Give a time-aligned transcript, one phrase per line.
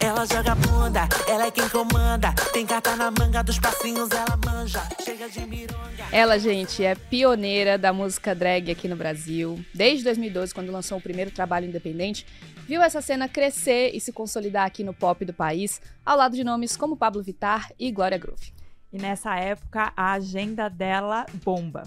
[0.00, 2.32] Ela joga bunda, ela é quem comanda.
[2.52, 4.80] Tem carta na manga dos passinhos, ela manja.
[5.04, 6.04] Chega de mironga.
[6.12, 9.58] Ela, gente, é pioneira da música drag aqui no Brasil.
[9.74, 12.24] Desde 2012, quando lançou o primeiro trabalho independente,
[12.68, 16.44] viu essa cena crescer e se consolidar aqui no pop do país, ao lado de
[16.44, 18.52] nomes como Pablo Vittar e Glória Groove.
[18.92, 21.82] E nessa época, a agenda dela bomba.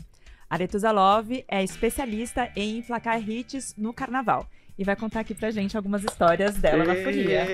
[0.49, 4.45] Aretusa Love é especialista em emplacar hits no carnaval
[4.81, 7.45] e vai contar aqui pra gente algumas histórias dela na folia.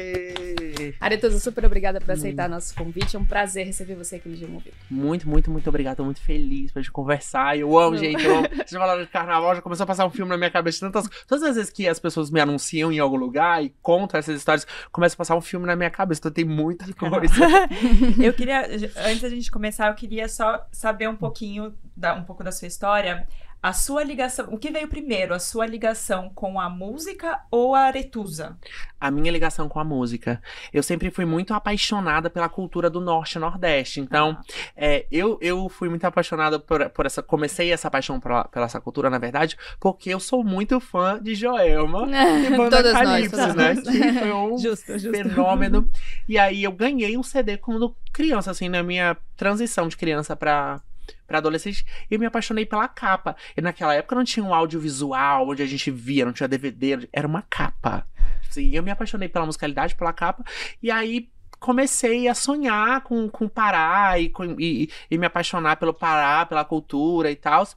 [0.97, 3.17] Aretusa, super obrigada por aceitar nosso convite.
[3.17, 4.73] É um prazer receber você aqui no Dia Movido.
[4.89, 5.97] Muito, muito, muito obrigado.
[5.97, 7.57] Tô muito feliz pra gente conversar.
[7.57, 7.97] Eu amo, Não.
[7.97, 8.23] gente.
[8.23, 8.47] Eu amo.
[8.55, 10.79] Vocês falaram de carnaval, já começou a passar um filme na minha cabeça.
[10.79, 14.37] Tantas, todas as vezes que as pessoas me anunciam em algum lugar e contam essas
[14.37, 16.21] histórias, começa a passar um filme na minha cabeça.
[16.21, 17.67] Então tem muita coisa.
[18.23, 18.67] eu queria,
[19.05, 22.69] antes da gente começar, eu queria só saber um pouquinho, da, um pouco da sua
[22.69, 23.27] história.
[23.67, 25.33] A sua ligação, o que veio primeiro?
[25.33, 28.57] A sua ligação com a música ou a Aretusa?
[28.99, 30.41] a minha ligação com a música.
[30.73, 33.99] Eu sempre fui muito apaixonada pela cultura do Norte e Nordeste.
[33.99, 34.37] Então,
[34.75, 37.21] é, eu, eu fui muito apaixonada por, por essa.
[37.21, 41.35] Comecei essa paixão pela, pela essa cultura, na verdade, porque eu sou muito fã de
[41.35, 43.73] Joelma e Banda Todas nós, Calypso, todas né?
[43.73, 43.83] nós.
[43.83, 45.11] Que foi um Justo, justo.
[45.11, 45.89] fenômeno.
[46.27, 50.81] E aí eu ganhei um CD quando criança, assim, na minha transição de criança pra.
[51.25, 53.35] Pra adolescente, e eu me apaixonei pela capa.
[53.55, 57.27] E naquela época não tinha um audiovisual onde a gente via, não tinha DVD, era
[57.27, 58.07] uma capa.
[58.49, 60.43] Assim, eu me apaixonei pela musicalidade, pela capa,
[60.81, 65.93] e aí comecei a sonhar com, com Pará e, com- e, e me apaixonar pelo
[65.93, 67.67] Pará, pela cultura e tal.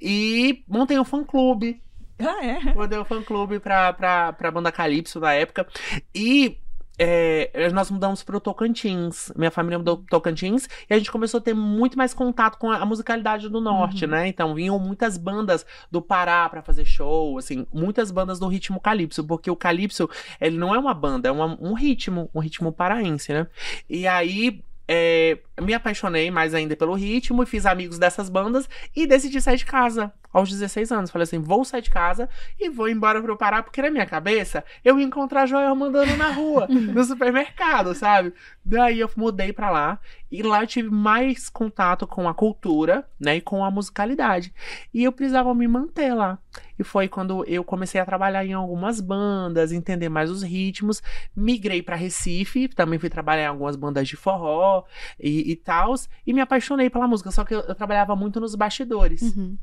[0.00, 1.80] E montei um fã-clube
[2.18, 2.74] Ah, é?
[2.74, 5.66] Mandei um fã-clube pra, pra, pra banda Calypso na época.
[6.14, 6.58] E
[6.98, 9.32] é, nós mudamos pro Tocantins.
[9.36, 12.70] Minha família mudou pro Tocantins e a gente começou a ter muito mais contato com
[12.70, 14.10] a, a musicalidade do norte, Uhum.
[14.10, 14.28] né?
[14.28, 19.22] Então vinham muitas bandas do Pará pra fazer show, assim, muitas bandas do ritmo calypso,
[19.24, 20.08] porque o calypso,
[20.40, 23.46] ele não é uma banda, é uma- um ritmo, um ritmo paraense, né?
[23.88, 24.60] E aí.
[24.90, 28.66] é, me apaixonei mais ainda pelo ritmo fiz amigos dessas bandas
[28.96, 31.10] e decidi sair de casa aos 16 anos.
[31.10, 32.28] Falei assim: vou sair de casa
[32.58, 36.30] e vou embora pro Pará, porque na minha cabeça eu ia encontrar Joel mandando na
[36.30, 38.32] rua, no supermercado, sabe?
[38.64, 40.00] Daí eu mudei pra lá
[40.30, 44.52] e lá eu tive mais contato com a cultura, né, e com a musicalidade.
[44.92, 46.38] E eu precisava me manter lá.
[46.78, 51.02] E foi quando eu comecei a trabalhar em algumas bandas, entender mais os ritmos,
[51.34, 54.84] migrei pra Recife, também fui trabalhar em algumas bandas de forró
[55.18, 55.94] e, e tal,
[56.26, 59.22] e me apaixonei pela música, só que eu, eu trabalhava muito nos bastidores.
[59.22, 59.56] Uhum.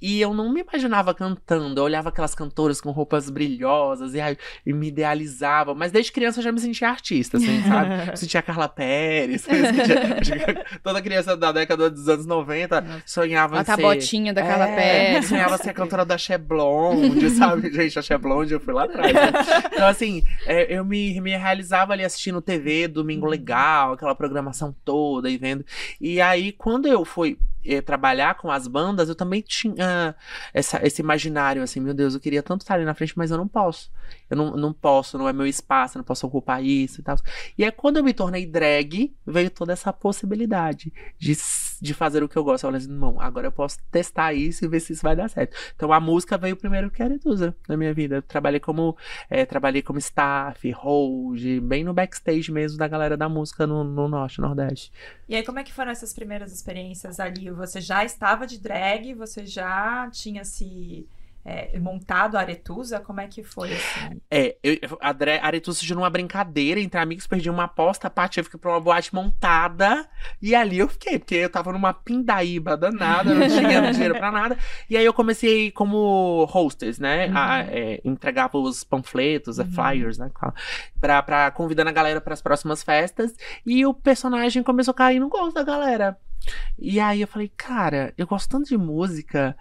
[0.00, 1.80] E eu não me imaginava cantando.
[1.80, 4.18] Eu olhava aquelas cantoras com roupas brilhosas e,
[4.64, 5.74] e me idealizava.
[5.74, 8.10] Mas desde criança eu já me sentia artista, assim, sabe?
[8.12, 9.42] Eu sentia Carla Pérez.
[9.42, 13.76] sentia- Toda criança da década dos anos 90 sonhava A em ser...
[13.76, 15.26] tabotinha da Carla É, Pérez.
[15.26, 17.70] Sonhava ser a cantora da Cheblonde, sabe?
[17.72, 19.12] Gente, a Cheblonde eu fui lá atrás.
[19.12, 19.30] né?
[19.72, 25.28] Então, assim, é, eu me, me realizava ali assistindo TV, Domingo Legal, aquela programação toda
[25.30, 25.64] e vendo.
[26.00, 30.14] E aí, quando eu fui eh, trabalhar com as bandas, eu também tinha
[30.54, 33.36] essa- esse imaginário, assim, meu Deus, eu queria tanto estar ali na frente, mas eu
[33.38, 33.90] não posso.
[34.28, 37.16] Eu não, não posso, não é meu espaço, eu não posso ocupar isso e tal.
[37.56, 41.36] E aí, quando eu me tornei drag, veio toda essa possibilidade de,
[41.80, 42.64] de fazer o que eu gosto.
[42.64, 45.28] Eu falei assim, não, agora eu posso testar isso e ver se isso vai dar
[45.28, 45.56] certo.
[45.74, 48.16] Então a música veio primeiro que a Aretusa na minha vida.
[48.16, 48.96] Eu trabalhei como
[49.30, 54.08] eh, trabalhei como staff, hold, bem no backstage mesmo da galera da música no, no
[54.08, 54.92] norte, nordeste.
[55.28, 57.50] E aí, como é que foram essas primeiras experiências ali?
[57.50, 59.14] Você já estava de drag?
[59.14, 61.06] Você já tinha se
[61.48, 62.98] é, montado a Aretusa?
[62.98, 64.20] Como é que foi, assim?
[64.28, 65.14] É, eu, a,
[65.46, 69.14] Aretusa surgiu numa brincadeira entre amigos, perdi uma aposta, a Paty fica pra uma boate
[69.14, 70.08] montada,
[70.42, 74.58] e ali eu fiquei, porque eu tava numa pindaíba danada, não tinha dinheiro pra nada,
[74.90, 79.66] e aí eu comecei como hostess, né, a, é, entregava os panfletos, Uhum.
[79.70, 80.28] flyers, né,
[81.00, 83.32] pra, pra convidando a galera pras próximas festas,
[83.64, 86.18] e o personagem começou a cair no gosto da galera.
[86.78, 89.56] E aí eu falei, cara, eu gosto tanto de música,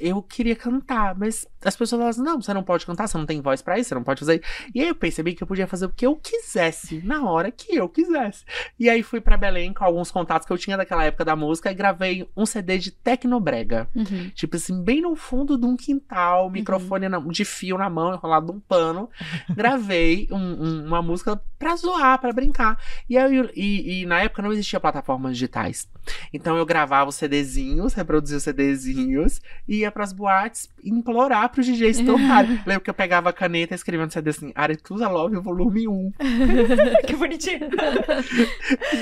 [0.00, 3.26] eu queria cantar, mas as pessoas falavam assim, não, você não pode cantar, você não
[3.26, 4.42] tem voz pra isso, você não pode fazer.
[4.74, 7.74] E aí eu percebi que eu podia fazer o que eu quisesse, na hora que
[7.76, 8.44] eu quisesse.
[8.78, 11.70] E aí fui pra Belém com alguns contatos que eu tinha daquela época da música
[11.70, 13.88] e gravei um CD de Tecnobrega.
[13.94, 14.30] Uhum.
[14.34, 18.52] Tipo assim, bem no fundo de um quintal, microfone na- de fio na mão, enrolado
[18.52, 19.08] num pano.
[19.54, 22.78] Gravei um- um- uma música pra zoar, pra brincar.
[23.08, 25.88] E, aí, eu- e, e na época não existia plataformas digitais.
[26.32, 31.66] Então eu gravava os CDzinhos, reproduzia os CDzinhos e ia ia pras boates implorar pros
[31.66, 32.60] DJs tocarem.
[32.64, 36.12] Lembro que eu pegava a caneta e escrevia no CD assim, Aretusa Love volume 1.
[37.06, 37.68] que bonitinho.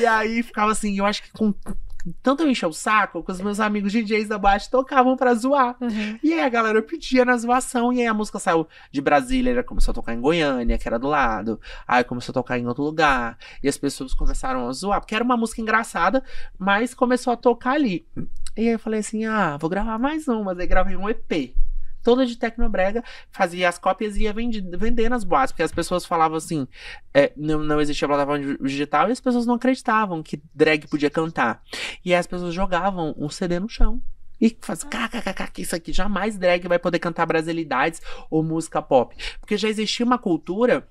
[0.01, 1.53] E aí ficava assim, eu acho que com
[2.23, 5.77] tanto eu encher o saco que os meus amigos DJs da boate tocavam pra zoar.
[5.81, 6.19] Uhum.
[6.23, 9.93] E aí a galera pedia na zoação, e aí a música saiu de Brasília, começou
[9.93, 11.61] a tocar em Goiânia, que era do lado.
[11.87, 13.37] Aí começou a tocar em outro lugar.
[13.63, 16.23] E as pessoas começaram a zoar, porque era uma música engraçada,
[16.59, 18.07] mas começou a tocar ali.
[18.59, 20.59] E aí eu falei assim: ah, vou gravar mais umas.
[20.59, 21.55] Aí gravei um EP.
[22.03, 26.37] Toda de Tecnobrega, fazia as cópias e ia vender nas boates, porque as pessoas falavam
[26.37, 26.67] assim:
[27.15, 31.11] é, não, não existia plataforma di- digital e as pessoas não acreditavam que drag podia
[31.11, 31.63] cantar.
[32.05, 34.03] E aí as pessoas jogavam um CD no chão.
[34.41, 38.01] E faz kkkk, que isso aqui jamais drag vai poder cantar brasilidades
[38.31, 39.17] ou música pop.
[39.41, 40.89] Porque já existia uma cultura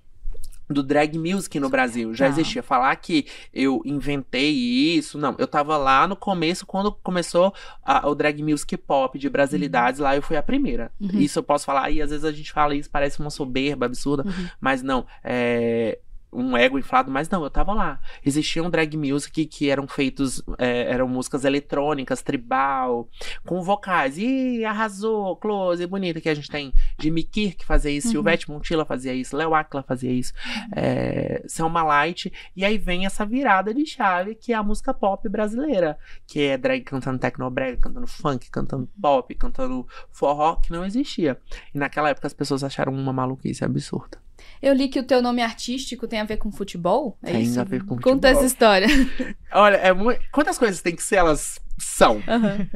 [0.70, 2.14] do drag music no Brasil.
[2.14, 2.32] Já Tá.
[2.32, 2.62] existia.
[2.62, 5.36] Falar que eu inventei isso, não.
[5.38, 7.54] Eu tava lá no começo, quando começou
[7.84, 10.92] a- o drag music pop de brasilidades, lá eu fui a primeira.
[11.00, 11.20] Uhum.
[11.20, 14.24] Isso eu posso falar, e às vezes a gente fala isso, parece uma soberba absurda,
[14.26, 14.48] Uhum.
[14.60, 15.06] mas não.
[15.24, 16.00] É
[16.32, 18.00] um ego inflado, mas não, eu tava lá.
[18.26, 23.08] Existiam drag music que eram feitos, é, eram músicas eletrônicas, tribal,
[23.46, 24.18] com vocais.
[24.18, 28.12] E arrasou, close, bonita, que a gente tem Jimmy Kirk fazia isso, Uhum.
[28.12, 30.34] Silvete Montilla fazia isso, Léo Aquila fazia isso,
[30.76, 32.32] é, Selma Light.
[32.56, 36.58] E aí vem essa virada de chave, que é a música pop brasileira, que é
[36.58, 41.38] drag cantando tecnobrega, cantando funk, cantando pop, cantando forró, que não existia.
[41.74, 44.27] E naquela época as pessoas acharam uma maluquice absurda.
[44.62, 47.18] Eu li que o teu nome artístico tem a ver com futebol.
[47.24, 47.60] É Tem isso?
[47.60, 48.32] a ver com Conta futebol.
[48.32, 48.88] essa história.
[49.54, 50.20] Olha, é muito...
[50.32, 52.22] quantas coisas tem que ser, elas são.
[52.28, 52.68] Aham.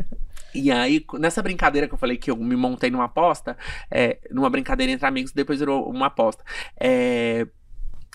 [0.53, 3.57] E aí, nessa brincadeira que eu falei que eu me montei numa aposta,
[3.89, 6.43] é, numa brincadeira entre amigos, depois virou uma aposta.
[6.79, 7.47] é,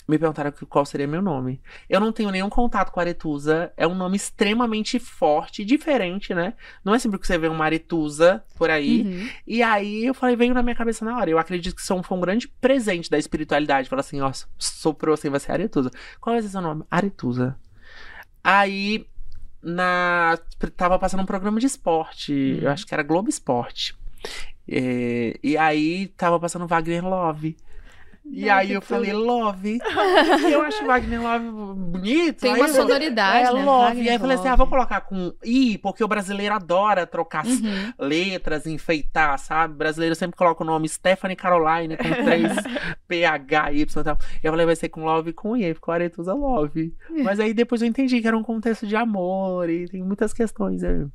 [0.09, 1.61] me perguntaram qual seria meu nome.
[1.89, 3.73] Eu não tenho nenhum contato com a Aretusa.
[3.77, 6.55] É um nome extremamente forte, diferente, né?
[6.85, 9.03] Não é sempre que você vê uma Aretusa por aí.
[9.03, 9.29] Uhum.
[9.47, 11.29] E aí eu falei, veio na minha cabeça na hora.
[11.29, 13.89] Eu acredito que isso foi um grande presente da espiritualidade.
[13.89, 15.91] Falar assim, ó, soprou assim, vai ser Aretusa.
[16.21, 16.85] Qual vai ser seu nome?
[16.89, 17.57] Aretusa.
[18.45, 19.07] Aí,
[19.61, 20.39] na.
[20.77, 22.61] Tava passando um programa de esporte.
[22.63, 23.97] Eu acho que era Globo Esporte.
[24.69, 27.57] É, e aí tava passando Wagner Love.
[28.29, 28.89] E aí eu tudo.
[28.89, 29.79] falei Love.
[30.49, 31.45] E eu acho Wagner Love
[31.91, 32.41] bonito.
[32.41, 33.65] Tem aí uma eu- sonoridade, é, né?
[33.65, 33.85] Love.
[33.87, 37.07] Wagner E aí eu falei assim: ah, vou colocar com I, porque o brasileiro adora
[37.07, 37.93] trocar Uhum.
[37.99, 39.75] letras, enfeitar, sabe?
[39.75, 42.53] O brasileiro sempre coloca o nome Stephanie Caroline com três
[43.09, 44.19] PH, Y e tal.
[44.43, 46.95] Eu falei, vai ser com Love com I, aí ficou Aretusa Love.
[47.25, 50.83] Mas aí depois eu entendi que era um contexto de amor e tem muitas questões
[50.83, 51.07] aí.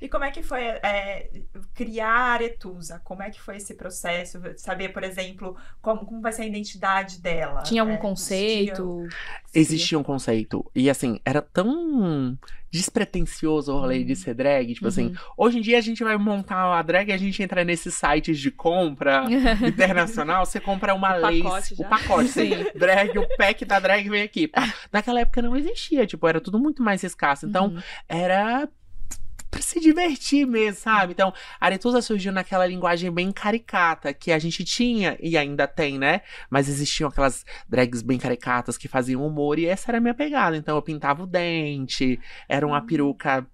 [0.00, 1.30] E como é que foi é,
[1.74, 3.00] criar a Aretusa?
[3.04, 4.38] Como é que foi esse processo?
[4.56, 7.62] Saber, por exemplo, como, como vai ser a identidade dela?
[7.62, 9.06] Tinha algum É, conceito?
[9.54, 10.70] Existia um conceito.
[10.74, 12.38] E assim, era tão
[12.70, 14.74] despretensioso o rolê de ser drag.
[14.74, 15.14] Tipo assim, Uhum.
[15.36, 18.38] hoje em dia a gente vai montar uma drag e a gente entra nesses sites
[18.38, 19.24] de compra
[19.66, 22.50] internacional, você compra uma O lace, pacote o pacote, Sim.
[22.64, 22.64] sim.
[22.78, 24.46] drag, o pack da drag vem aqui.
[24.48, 24.62] pá.
[24.92, 27.46] Naquela época não existia, tipo, era tudo muito mais escasso.
[27.46, 27.82] Então, Uhum.
[28.08, 28.68] era
[29.50, 31.12] pra se divertir mesmo, sabe?
[31.12, 36.20] Então, Aretusa surgiu naquela linguagem bem caricata que a gente tinha e ainda tem, né?
[36.50, 40.56] Mas existiam aquelas drags bem caricatas que faziam humor e essa era a minha pegada.
[40.56, 43.46] Então, eu pintava o dente, era uma peruca de-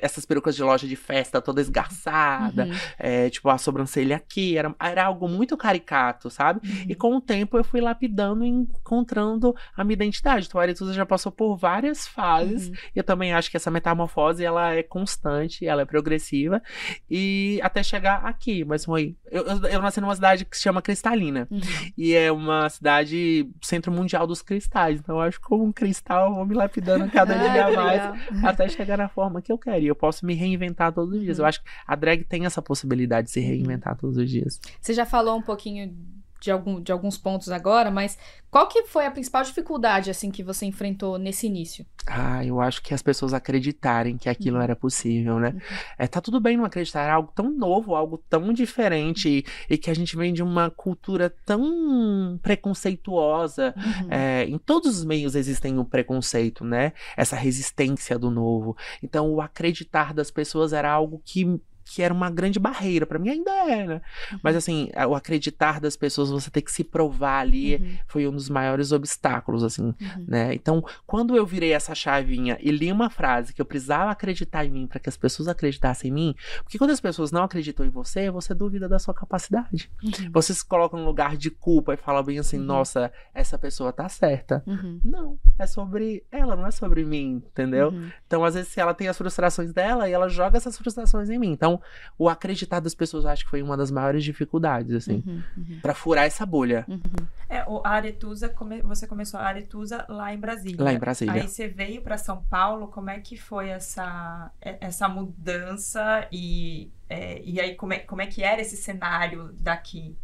[0.00, 2.72] essas perucas de loja de festa toda esgarçada, Uhum.
[2.98, 6.60] é, tipo a sobrancelha aqui, era, era algo muito caricato, sabe?
[6.66, 6.84] Uhum.
[6.88, 10.46] E com o tempo eu fui lapidando e encontrando a minha identidade.
[10.46, 12.68] Então a Aretusa já passou por várias fases.
[12.68, 12.74] Uhum.
[12.94, 16.62] E eu também acho que essa metamorfose ela é constante, ela é progressiva.
[17.10, 18.64] E até chegar aqui.
[18.64, 19.16] Mas foi.
[19.30, 21.48] Eu, eu, eu nasci numa cidade que se chama Cristalina.
[21.50, 21.60] Uhum.
[21.96, 25.00] E é uma cidade centro mundial dos cristais.
[25.00, 28.02] Então eu acho que como um cristal eu vou me lapidando cada Ah, dia mais.
[28.02, 28.16] legal.
[28.48, 29.82] Até chegar na forma que eu quero.
[29.82, 31.38] E eu posso me reinventar todos os dias.
[31.38, 31.44] Uhum.
[31.44, 34.60] Eu acho que a drag tem essa possibilidade de se reinventar todos os dias.
[34.80, 35.94] Você já falou um pouquinho
[36.44, 38.18] de, algum, de alguns pontos agora, mas
[38.50, 41.84] qual que foi a principal dificuldade, assim, que você enfrentou nesse início?
[42.06, 45.56] Ah, eu acho que as pessoas acreditarem que aquilo era possível, né?
[45.98, 49.78] É, tá tudo bem não acreditar, é algo tão novo, algo tão diferente e, e
[49.78, 53.74] que a gente vem de uma cultura tão preconceituosa.
[53.76, 54.12] Uhum.
[54.12, 56.92] É, em todos os meios existem o preconceito, né?
[57.16, 58.76] Essa resistência do novo.
[59.02, 63.28] Então, o acreditar das pessoas era algo que que era uma grande barreira pra mim
[63.30, 64.00] ainda é, né?
[64.42, 67.96] Mas assim, o acreditar das pessoas, você ter que se provar ali, Uhum.
[68.06, 70.24] foi um dos maiores obstáculos, assim, Uhum.
[70.26, 70.54] né?
[70.54, 74.70] Então, quando eu virei essa chavinha e li uma frase que eu precisava acreditar em
[74.70, 77.90] mim para que as pessoas acreditassem em mim, porque quando as pessoas não acreditam em
[77.90, 79.90] você, você duvida da sua capacidade.
[80.02, 80.30] Uhum.
[80.32, 82.64] Você se coloca num lugar de culpa e fala bem assim: Uhum.
[82.64, 84.62] nossa, essa pessoa tá certa.
[84.66, 85.00] Uhum.
[85.04, 87.88] Não, é sobre ela, não é sobre mim, entendeu?
[87.88, 88.10] Uhum.
[88.26, 91.38] Então, às vezes, se ela tem as frustrações dela, e ela joga essas frustrações em
[91.38, 91.50] mim.
[91.50, 91.80] Então, Então,
[92.18, 95.78] o acreditar das pessoas eu acho que foi uma das maiores dificuldades, assim, Uhum, uhum,
[95.82, 97.00] pra furar essa bolha uhum.
[97.48, 100.82] É, o- a Aretusa, come- você começou a Aretusa lá em Brasília.
[100.82, 101.34] lá em Brasília.
[101.34, 107.40] Aí você veio para São Paulo, como é que foi essa, essa mudança e, é,
[107.44, 110.16] e aí como é, como é que era esse cenário daqui?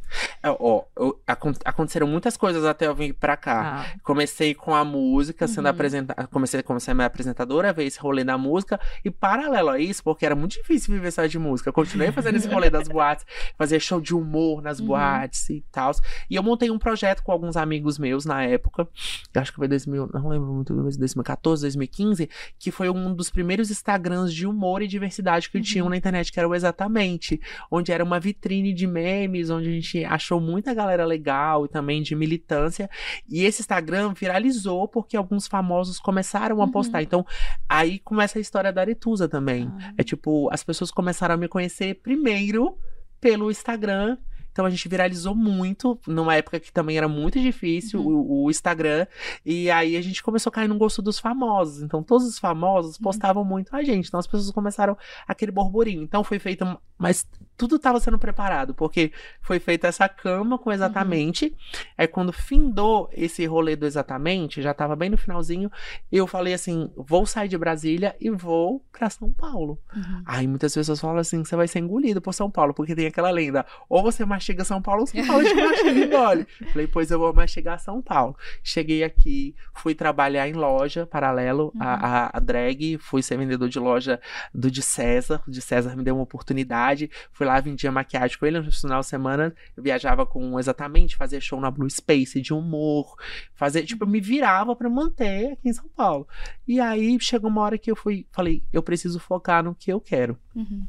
[0.42, 3.84] É, ó, eu- acon- aconteceram muitas coisas até eu vir pra cá.
[3.86, 5.70] Ah, Comecei com a música, sendo Uhum.
[5.70, 6.26] apresentada.
[6.26, 8.80] Comecei, comecei a minha apresentadora, ver esse rolê da música.
[9.04, 11.68] E paralelo a isso, porque era muito difícil viver só de música.
[11.68, 13.24] Eu continuei fazendo esse rolê das boates,
[13.56, 14.86] fazer show de humor nas Uhum.
[14.86, 15.92] boates e tal.
[16.28, 18.88] E eu montei um projeto com alguns amigos meus na época.
[19.34, 23.70] Acho que foi 2000, não lembro muito, mas 2014, 2015, que foi um dos primeiros
[23.70, 25.62] Instagrams de humor e diversidade que Uhum.
[25.62, 27.40] tinham na internet, que era o Exatamente.
[27.70, 32.00] Onde era uma vitrine de memes, onde a gente achou muita galera legal e também
[32.02, 32.88] de militância.
[33.28, 36.70] E esse Instagram viralizou porque alguns famosos começaram a Uhum.
[36.70, 37.02] postar.
[37.02, 37.26] Então,
[37.68, 39.68] aí começa a história da Aretusa também.
[39.80, 39.92] ah.
[39.98, 42.76] É tipo, as pessoas começaram a me conhecer primeiro
[43.20, 44.16] pelo Instagram.
[44.52, 48.06] Então a gente viralizou muito, numa época que também era muito difícil Uhum.
[48.06, 49.06] o, o Instagram.
[49.44, 51.82] E aí a gente começou a cair no gosto dos famosos.
[51.82, 53.02] Então todos os famosos Uhum.
[53.02, 54.08] postavam muito a gente.
[54.08, 56.02] Então as pessoas começaram aquele borburinho.
[56.02, 56.64] Então foi feito.
[56.98, 57.26] Mas
[57.56, 61.54] tudo estava sendo preparado, porque foi feita essa cama com exatamente.
[61.96, 65.70] Aí quando findou esse rolê do exatamente, já tava bem no finalzinho,
[66.12, 69.78] eu falei assim: vou sair de Brasília e vou pra São Paulo.
[69.94, 70.22] Uhum.
[70.26, 73.30] Aí muitas pessoas falam assim: você vai ser engolido por São Paulo, porque tem aquela
[73.30, 76.46] lenda: ou você mastiga São Paulo, São Paulo te mastiga e engole.
[76.72, 78.34] Falei, pois eu vou mastigar São Paulo.
[78.64, 83.78] Cheguei aqui, fui trabalhar em loja paralelo a, a, a drag, fui ser vendedor de
[83.78, 84.18] loja
[84.54, 85.42] do de César.
[85.46, 87.10] O de César me deu uma oportunidade.
[87.30, 89.54] Fui lá, vendia maquiagem com ele no final de semana.
[89.76, 93.14] Eu viajava com exatamente, fazer show na Blue Space de humor,
[93.54, 96.26] fazer, tipo, eu me virava pra manter aqui em São Paulo.
[96.66, 100.00] E aí chegou uma hora que eu fui, falei, eu preciso focar no que eu
[100.00, 100.38] quero.
[100.54, 100.86] Uhum.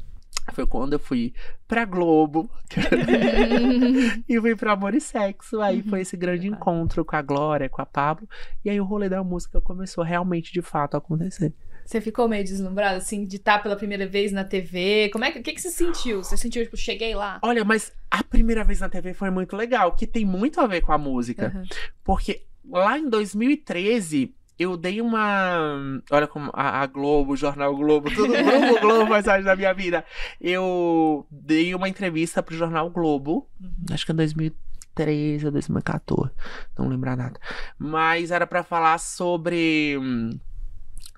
[0.53, 1.33] Foi quando eu fui
[1.67, 2.49] pra Globo
[4.27, 5.61] e fui pra Amor e Sexo.
[5.61, 5.89] Aí Uhum.
[5.89, 6.57] foi esse grande Legal.
[6.59, 8.27] encontro com a Glória, com a Pablo.
[8.65, 11.53] E aí o rolê da música começou realmente, de fato, a acontecer.
[11.85, 15.09] Você ficou meio deslumbrado, assim, de estar pela primeira vez na TV?
[15.11, 16.23] Como é que, o que, que você sentiu?
[16.23, 17.39] Você sentiu, tipo, cheguei lá?
[17.41, 20.81] Olha, mas a primeira vez na TV foi muito legal, que tem muito a ver
[20.81, 21.51] com a música.
[21.53, 21.63] Uhum.
[22.03, 26.01] Porque lá em 2013, eu dei uma.
[26.11, 29.73] Olha como a, a Globo, o Jornal Globo, tudo Globo, Globo faz parte da minha
[29.73, 30.05] vida.
[30.39, 33.49] Eu dei uma entrevista pro Jornal Globo,
[33.91, 36.31] acho que em 2013 ou 2014,
[36.77, 37.39] não lembro a data.
[37.77, 40.39] Mas era pra falar sobre hum,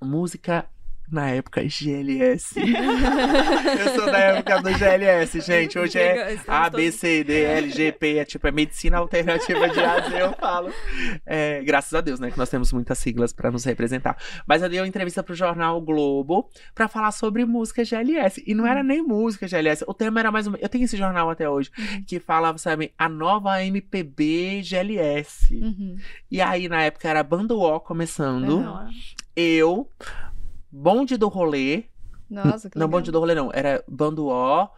[0.02, 0.66] música.
[1.14, 2.56] Na época, GLS.
[2.58, 5.78] eu sou da época do GLS, gente.
[5.78, 9.80] Hoje é a, B, C, D, L, G, P, é tipo, é medicina alternativa de
[9.80, 10.74] A, Z, eu falo.
[11.24, 14.18] É, graças a Deus, né, que nós temos muitas siglas pra nos representar.
[14.48, 18.44] Mas eu dei uma entrevista pro jornal Globo pra falar sobre música GLS.
[18.48, 20.64] E não era nem música GLS, o tema era mais menos.
[20.64, 21.70] Eu tenho esse jornal até hoje,
[22.08, 25.54] que falava, sabe, a nova MPB GLS.
[25.54, 25.96] Uhum.
[26.32, 28.50] E aí, na época, era Bando O começando.
[28.50, 28.90] Uhum.
[29.36, 29.88] Eu,
[30.76, 31.84] Bonde do Rolê,
[32.28, 33.00] Nossa, que não, legal.
[33.00, 33.52] bonde do rolê não.
[33.54, 34.70] Era Bando O,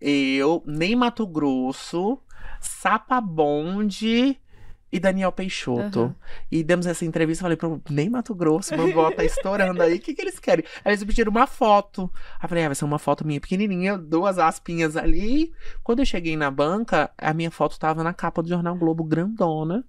[0.00, 2.18] eu, Ney Mato Grosso,
[2.58, 4.40] Sapa Bonde
[4.92, 6.00] e Daniel Peixoto.
[6.00, 6.14] Aham.
[6.50, 10.00] E demos essa entrevista, falei, pro Ney Mato Grosso, Bando O tá estourando aí, o
[10.00, 10.64] que que eles querem?
[10.84, 12.10] Aí eles pediram uma foto.
[12.38, 15.52] Aí eu falei, ah, vai ser uma foto minha pequenininha, duas aspinhas ali.
[15.82, 19.84] Quando eu cheguei na banca, a minha foto tava na capa do Jornal Globo, grandona.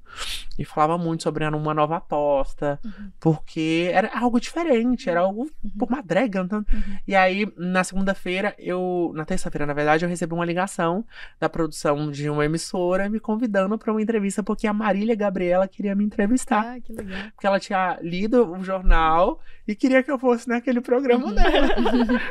[0.60, 2.80] E falava muito sobre uma nova aposta,
[3.20, 6.66] porque era algo diferente, era algo por uma drag cantando.
[7.08, 9.12] E aí, na segunda-feira, eu.
[9.16, 11.06] Na terça-feira, na verdade, eu recebi uma ligação
[11.40, 15.96] da produção de uma emissora me convidando para uma entrevista, porque a Marília Gabriela queria
[15.96, 16.66] me entrevistar.
[16.76, 17.20] Ah, que legal.
[17.34, 21.34] Porque ela tinha lido o jornal e queria que eu fosse naquele programa Uhum.
[21.34, 21.68] dela.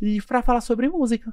[0.00, 1.32] e para falar sobre música.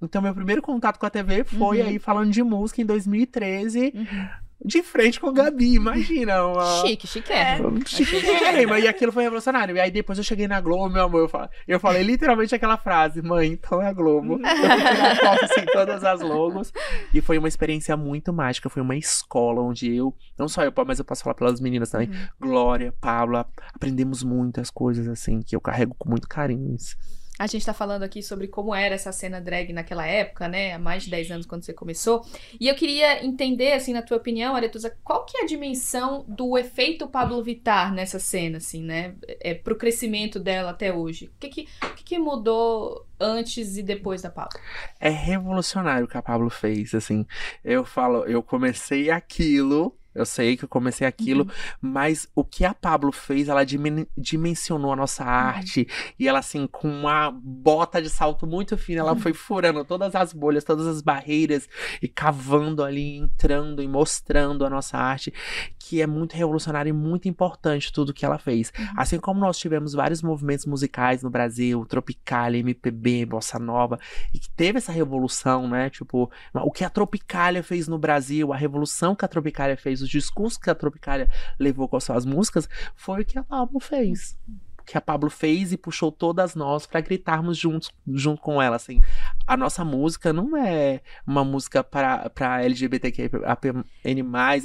[0.00, 1.88] Então, meu primeiro contato com a TV foi Uhum.
[1.88, 4.28] aí falando de música em 2013, Uhum.
[4.64, 6.46] De frente com Gabi, imagina.
[6.46, 6.82] Uma...
[6.82, 7.86] Chique, chiquérrimo.
[7.86, 9.76] Chiquérrima, e aquilo foi revolucionário.
[9.76, 12.76] E aí depois eu cheguei na Globo, meu amor, eu falei, eu falei literalmente aquela
[12.76, 14.34] frase, mãe, então é a Globo.
[14.34, 16.72] Eu tirei foto assim, todas as logos.
[17.14, 20.98] E foi uma experiência muito mágica, foi uma escola onde eu, não só eu, mas
[20.98, 22.10] eu posso falar pelas meninas também,
[22.40, 26.74] Glória, Paula, aprendemos muitas coisas assim, que eu carrego com muito carinho.
[26.74, 26.96] Isso.
[27.38, 30.74] A gente tá falando aqui sobre como era essa cena drag naquela época, né?
[30.74, 32.26] Há mais de 10 anos quando você começou.
[32.58, 36.58] E eu queria entender, assim, na tua opinião, Aretusa, qual que é a dimensão do
[36.58, 39.14] efeito Pablo Vittar nessa cena, assim, né?
[39.40, 41.26] É, pro crescimento dela até hoje.
[41.26, 44.58] O que que, o que que mudou antes e depois da Pablo?
[44.98, 47.26] É revolucionário o que a Pablo fez, assim.
[47.64, 51.50] Eu falo, eu comecei aquilo Eu sei que eu comecei aquilo, Uhum.
[51.92, 55.28] mas o que a Pablo fez, ela dimen- dimensionou a nossa Uhum.
[55.30, 55.86] arte.
[56.18, 59.20] E ela, assim, com uma bota de salto muito fina, ela Uhum.
[59.20, 61.68] foi furando todas as bolhas, todas as barreiras
[62.02, 65.32] e cavando ali, entrando e mostrando a nossa arte,
[65.88, 68.70] que é muito revolucionário e muito importante tudo que ela fez.
[68.78, 68.86] Uhum.
[68.94, 73.98] Assim como nós tivemos vários movimentos musicais no Brasil, Tropicália, MPB, Bossa Nova,
[74.34, 75.88] e que teve essa revolução, né?
[75.88, 80.10] Tipo, o que a Tropicália fez no Brasil, a revolução que a Tropicália fez, os
[80.10, 84.36] discursos que a Tropicália levou com as suas músicas, foi o que a Pablo fez.
[84.46, 88.76] O que a Pablo fez e puxou todas nós pra gritarmos juntos, junto com ela,
[88.76, 89.00] assim.
[89.46, 93.84] A nossa música não é uma música para para LGBTQIAPN+,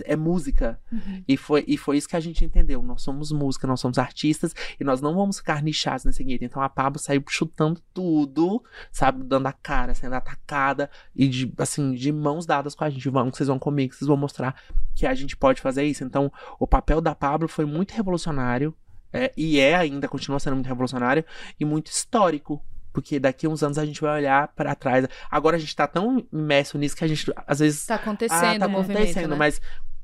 [0.05, 0.79] é música.
[0.91, 1.23] Uhum.
[1.27, 2.81] E foi, e foi isso que a gente entendeu.
[2.81, 6.45] Nós somos música, nós somos artistas e nós não vamos ficar nichados nesse gueto.
[6.45, 9.23] Então a Pablo saiu chutando tudo, sabe?
[9.23, 13.09] Dando a cara, sendo atacada e de, assim, de mãos dadas com a gente.
[13.09, 14.55] Vamos, vocês vão comigo, vocês vão mostrar
[14.95, 16.03] que a gente pode fazer isso.
[16.03, 18.73] Então o papel da Pablo foi muito revolucionário
[19.13, 21.23] é, e é ainda, continua sendo muito revolucionário
[21.59, 22.61] e muito histórico.
[22.91, 25.07] Porque daqui a uns anos a gente vai olhar pra trás.
[25.31, 28.59] Agora a gente tá tão imerso nisso que a gente, às vezes, Tá acontecendo ah,
[28.59, 29.35] tá acontecendo, né?
[29.35, 29.59] mas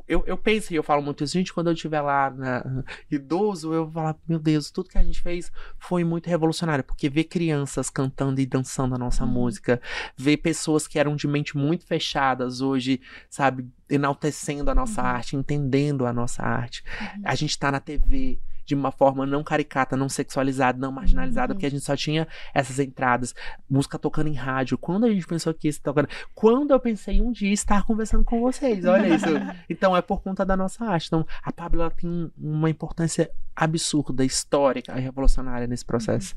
[0.07, 3.71] eu, eu penso e eu falo muito isso, gente, quando eu estiver lá na, idoso,
[3.71, 7.25] eu vou falar, meu Deus, tudo que a gente fez foi muito revolucionário, porque ver
[7.25, 9.29] crianças cantando e dançando a nossa Uhum.
[9.31, 9.79] música,
[10.17, 12.99] ver pessoas que eram de mente muito fechadas hoje,
[13.29, 15.07] sabe, enaltecendo a nossa Uhum.
[15.07, 16.83] arte, entendendo a nossa arte.
[17.23, 18.39] A gente tá na TV
[18.69, 21.55] de uma forma não caricata, não sexualizada, não marginalizada, Uhum.
[21.57, 23.33] porque a gente só tinha essas entradas,
[23.67, 24.77] música tocando em rádio.
[24.77, 28.39] Quando a gente pensou que isso tocando, quando eu pensei um dia estar conversando com
[28.41, 29.25] vocês, olha isso.
[29.67, 31.07] Então é por conta da nossa arte.
[31.07, 36.35] Então a Pablo ela tem um- uma importância absurda, histórica e revolucionária nesse processo.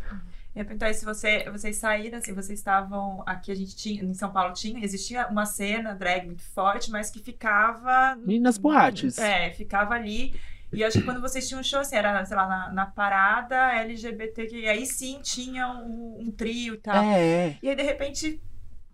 [0.55, 4.13] Eu ia perguntar se você, vocês saíram, assim, vocês estavam aqui, a gente tinha, em
[4.15, 8.19] São Paulo tinha, existia uma cena drag muito forte, mas que ficava.
[8.27, 9.17] E nas boates.
[9.19, 10.35] É, ficava ali.
[10.73, 13.73] E acho que quando vocês tinham um show, assim, era, sei lá, na, na parada
[13.73, 17.03] LGBT, que aí sim tinha um, um trio e tal.
[17.03, 17.59] É.
[17.63, 18.41] E aí, de repente.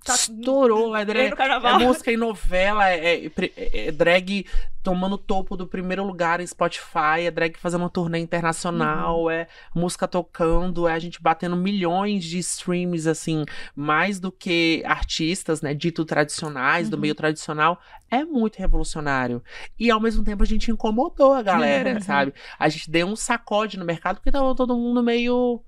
[0.08, 4.46] Tá, Estourou, é, drag, é música em novela, é, é- é- é drag
[4.82, 10.08] tomando topo do primeiro lugar em Spotify, é drag fazendo uma turnê internacional, é música
[10.08, 13.44] tocando, é a gente batendo milhões de streams, assim,
[13.76, 17.00] mais do que artistas, né, dito tradicionais, do Uhum.
[17.02, 17.78] meio tradicional,
[18.10, 19.42] é muito revolucionário.
[19.78, 22.32] E ao mesmo tempo a gente incomodou a galera, sabe?
[22.58, 25.62] A gente deu um sacode no mercado porque tava todo mundo meio.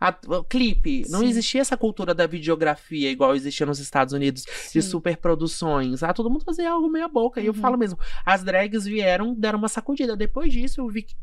[0.00, 0.12] A-
[0.48, 1.02] clipe.
[1.08, 1.26] Não Sim.
[1.28, 4.90] existia essa cultura da videografia igual existia nos Estados Unidos de Sim.
[4.90, 6.02] superproduções.
[6.02, 7.40] Ah, todo mundo fazia algo meia boca.
[7.40, 7.60] E eu Uhum.
[7.60, 10.16] falo mesmo, as drags vieram, deram uma sacudida.
[10.16, 11.14] Depois disso, eu vi que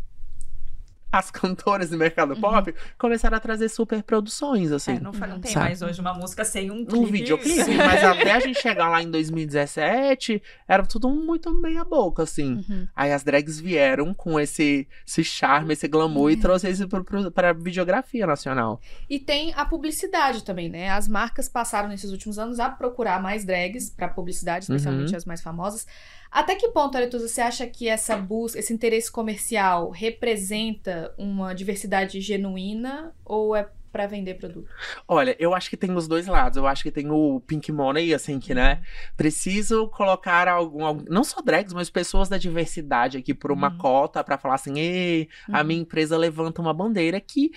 [1.11, 4.93] as cantoras do mercado pop começaram a trazer superproduções, assim.
[4.95, 5.65] É, não, não tem Sabe?
[5.65, 6.97] mais hoje uma música sem um clipe.
[6.97, 12.23] Um videoclipe, mas até a gente chegar lá em 2017, era tudo muito meia boca,
[12.23, 12.63] assim.
[12.69, 12.87] Uhum.
[12.95, 17.31] Aí as drags vieram com esse, esse charme, esse glamour e trouxe isso pro- pro-
[17.31, 18.79] pra videografia nacional.
[19.09, 20.89] E tem a publicidade também, né?
[20.89, 25.17] As marcas passaram nesses últimos anos a procurar mais drags para publicidade, especialmente Uhum.
[25.17, 25.85] as mais famosas.
[26.31, 32.21] Até que ponto, Aretusa, você acha que essa busca, esse interesse comercial representa uma diversidade
[32.21, 34.69] genuína ou é para vender produto?
[35.05, 36.55] Olha, eu acho que tem os dois lados.
[36.55, 38.81] Eu acho que tem o Pink Money, assim, que, né?
[39.17, 43.77] Preciso colocar algum, algum- não só drags, mas pessoas da diversidade aqui por uma Uhum.
[43.77, 45.65] cota pra falar assim, ei, a Uhum.
[45.67, 47.51] minha empresa levanta uma bandeira que.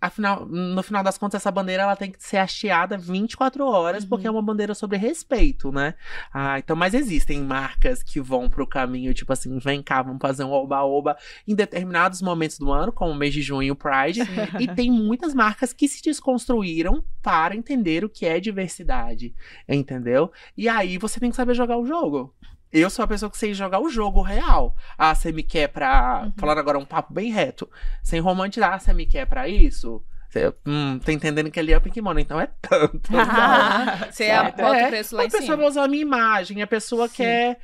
[0.00, 4.08] Afinal, no final das contas, essa bandeira ela tem que ser hasteada 24 horas, Uhum.
[4.08, 5.94] porque é uma bandeira sobre respeito, né?
[6.32, 10.44] Ah, então, mas existem marcas que vão pro caminho, tipo assim, vem cá, vamos fazer
[10.44, 14.20] um oba-oba em determinados momentos do ano, como o mês de junho, o Pride.
[14.60, 19.34] E tem muitas marcas que se desconstruíram para entender o que é diversidade,
[19.68, 20.30] entendeu?
[20.56, 22.34] E aí você tem que saber jogar o jogo.
[22.72, 24.76] Eu sou a pessoa que sei jogar o jogo real.
[24.96, 26.22] Ah, você me quer pra.
[26.24, 26.32] Uhum.
[26.36, 27.68] Falando agora um papo bem reto.
[28.02, 30.02] Sem romantizar, ah, você me quer pra isso?
[30.28, 33.10] Você, hum, tá entendendo que ali é o Pink Money, então é tanto.
[34.12, 34.50] Você Sabe?
[34.50, 35.56] bota É, o preço lá a em pessoa cima.
[35.56, 37.14] vai usar a minha imagem, a pessoa Sim.
[37.16, 37.58] quer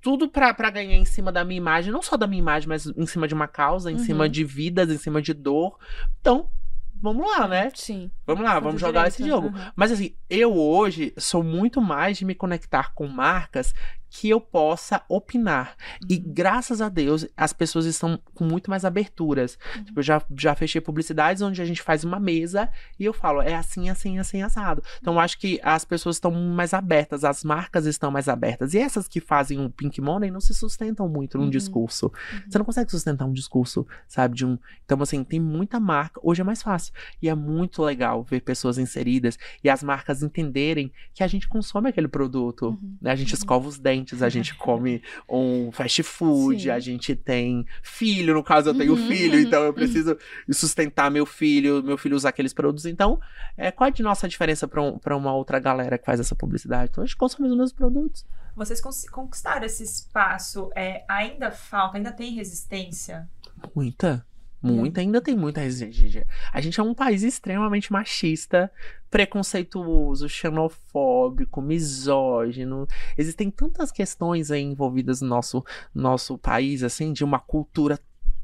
[0.00, 2.86] tudo pra, pra ganhar em cima da minha imagem, não só da minha imagem, mas
[2.86, 4.00] em cima de uma causa, em Uhum.
[4.04, 5.78] cima de vidas, em cima de dor.
[6.20, 6.48] Então,
[7.02, 7.70] vamos lá, né?
[7.74, 8.10] Sim.
[8.26, 9.48] Vamos lá, vamos jogar direito, esse jogo.
[9.48, 9.70] uhum.
[9.76, 13.74] Mas assim, eu hoje sou muito mais de me conectar com marcas
[14.18, 15.76] que eu possa opinar.
[16.08, 19.58] E graças a Deus, as pessoas estão com muito mais aberturas.
[19.84, 23.42] Tipo, eu já, já fechei publicidades onde a gente faz uma mesa e eu falo,
[23.42, 24.82] é assim, assim, assim, assado.
[25.02, 28.72] Então, eu acho que as pessoas estão mais abertas, as marcas estão mais abertas.
[28.72, 31.50] E essas que fazem um pink money não se sustentam muito num Uhum.
[31.50, 32.10] discurso.
[32.48, 34.58] Você não consegue sustentar um discurso, sabe, de um...
[34.86, 36.18] Então, assim, tem muita marca.
[36.22, 36.92] Hoje é mais fácil.
[37.20, 41.90] E é muito legal ver pessoas inseridas e as marcas entenderem que a gente consome
[41.90, 42.68] aquele produto.
[42.68, 42.96] Uhum.
[43.02, 43.10] né?
[43.10, 46.70] A gente escova os dentes restaurantes, a gente come um fast food, Sim.
[46.70, 50.16] a gente tem filho, no caso eu tenho Uhum, filho, uhum, então eu preciso
[50.50, 52.86] sustentar meu filho, meu filho usar aqueles produtos.
[52.86, 53.20] Então,
[53.56, 56.90] é, qual é a nossa diferença pra um, uma outra galera que faz essa publicidade?
[56.90, 58.24] Então a gente consome os mesmos produtos.
[58.54, 63.28] Vocês conquistaram esse espaço, é, ainda falta, ainda tem resistência?
[63.74, 64.24] Muita.
[64.62, 66.26] Muita, ainda tem muita resistência.
[66.52, 68.70] A gente é um país extremamente machista,
[69.10, 72.86] preconceituoso, xenofóbico, misógino.
[73.16, 75.64] Existem tantas questões aí envolvidas no nosso,
[75.94, 77.98] nosso país, assim, de uma cultura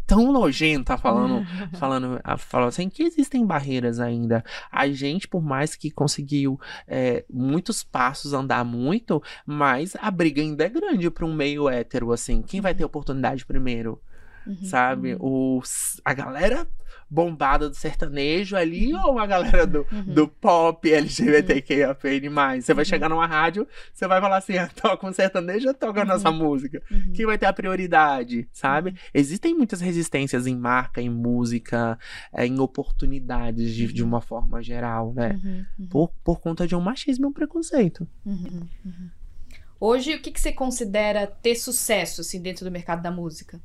[0.07, 1.47] tão nojenta, falando,
[1.79, 4.45] falando, falando assim, que existem barreiras ainda.
[4.71, 10.65] A gente, por mais que conseguiu é, muitos passos andar muito, mas a briga ainda
[10.65, 12.43] é grande para um meio hétero, assim.
[12.43, 14.01] Quem vai ter oportunidade primeiro?
[14.47, 14.65] Uhum.
[14.65, 15.17] sabe?
[15.21, 16.67] Os, a galera
[17.09, 20.15] bombada do sertanejo ali ou a galera do, Uhum.
[20.15, 22.61] do pop LGBTQIAPN+.
[22.63, 26.03] Você vai chegar numa rádio, você vai falar assim, ah, toca um sertanejo ou toca
[26.03, 26.83] a nossa música?
[26.91, 27.13] Uhum.
[27.15, 28.95] Quem vai ter a prioridade, sabe?
[29.13, 31.99] Existem muitas resistências em marca, em música,
[32.33, 35.39] eh, em oportunidades de, de uma forma geral, né?
[35.45, 35.67] Uhum.
[35.79, 35.89] Uhum.
[35.89, 38.09] Por, por conta de um machismo e um preconceito.
[38.25, 38.67] Uhum.
[38.85, 39.11] Uhum.
[39.79, 43.61] Hoje, o que, que você considera ter sucesso assim, dentro do mercado da música?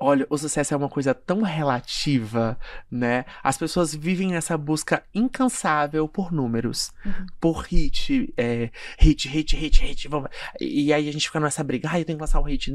[0.00, 2.56] Olha, o sucesso é uma coisa tão relativa,
[2.90, 3.24] né?
[3.42, 7.26] As pessoas vivem nessa busca incansável por números, Uhum.
[7.40, 10.06] por hit, é, hit, hit, hit, hit.
[10.08, 10.30] vamos-
[10.60, 12.70] E aí a gente fica nessa briga, ah, eu tenho que lançar um hit.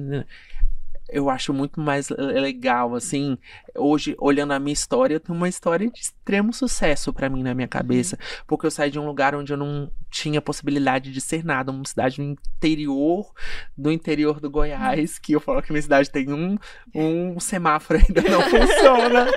[1.10, 3.38] Eu acho muito mais le- legal, assim.
[3.76, 7.54] Hoje, olhando a minha história, eu tenho uma história de extremo sucesso pra mim na
[7.54, 8.18] minha cabeça.
[8.48, 11.86] Porque eu saí de um lugar onde eu não tinha possibilidade de ser nada, uma
[11.86, 13.32] cidade no interior
[13.78, 16.58] do interior do Goiás, que eu falo que minha cidade tem um,
[16.96, 19.28] um semáforo ainda não funciona.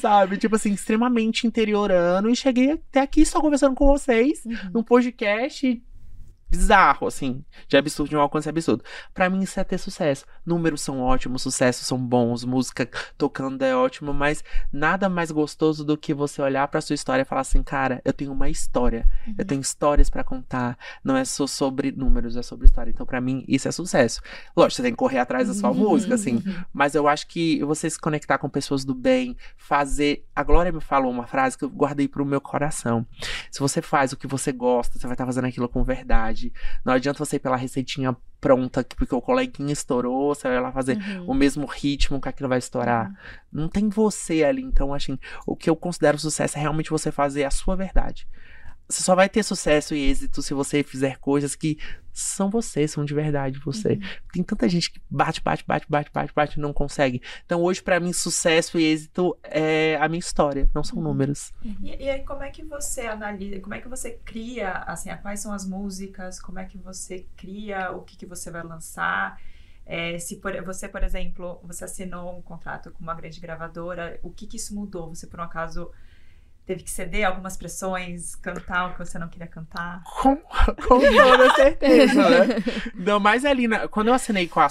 [0.00, 0.36] Sabe?
[0.38, 2.30] Tipo assim, extremamente interiorano.
[2.30, 4.54] E cheguei até aqui só conversando com vocês Uhum.
[4.74, 5.82] num podcast
[6.50, 8.84] bizarro, assim, de absurdo, de um alcance absurdo.
[9.14, 10.26] Pra mim, isso é ter sucesso.
[10.44, 15.96] Números são ótimos, sucessos são bons, música tocando é ótimo, mas nada mais gostoso do
[15.96, 19.06] que você olhar pra sua história e falar assim, cara, eu tenho uma história,
[19.38, 22.90] eu tenho histórias pra contar, não é só sobre números, é sobre história.
[22.90, 24.20] Então, pra mim, isso é sucesso.
[24.56, 27.88] Lógico, você tem que correr atrás da sua música, assim, mas eu acho que você
[27.88, 30.24] se conectar com pessoas do bem, fazer.
[30.34, 33.06] A Glória me falou uma frase que eu guardei pro meu coração.
[33.50, 36.39] Se você faz o que você gosta, você vai estar fazendo aquilo com verdade.
[36.84, 40.72] Não adianta você ir pela receitinha pronta, que- porque o coleguinha estourou, você vai lá
[40.72, 41.26] fazer Uhum.
[41.26, 43.12] o mesmo ritmo que aquilo vai estourar.
[43.52, 44.62] Não tem você ali.
[44.62, 48.26] Então, assim, o que eu considero sucesso é realmente você fazer a sua verdade.
[48.90, 51.78] Você só vai ter sucesso e êxito se você fizer coisas que
[52.12, 53.94] são você, são de verdade você.
[53.94, 54.00] Uhum.
[54.32, 57.22] Tem tanta gente que bate, bate, bate, bate, bate, bate e não consegue.
[57.44, 61.52] Então, hoje, pra mim, sucesso e êxito é a minha história, não são números.
[61.62, 65.40] E, e aí, como é que você analisa, como é que você cria, assim, quais
[65.40, 69.40] são as músicas, como é que você cria, o que, que você vai lançar?
[69.84, 74.30] É, se por- você, por exemplo, você assinou um contrato com uma grande gravadora, o
[74.30, 75.08] que, que isso mudou?
[75.14, 75.90] Você, por um acaso,
[76.70, 80.04] teve que ceder algumas pressões, cantar o que você não queria cantar?
[80.04, 82.46] Com, com toda certeza, né?
[82.94, 84.68] Não, mas ali, na- quando eu assinei com a.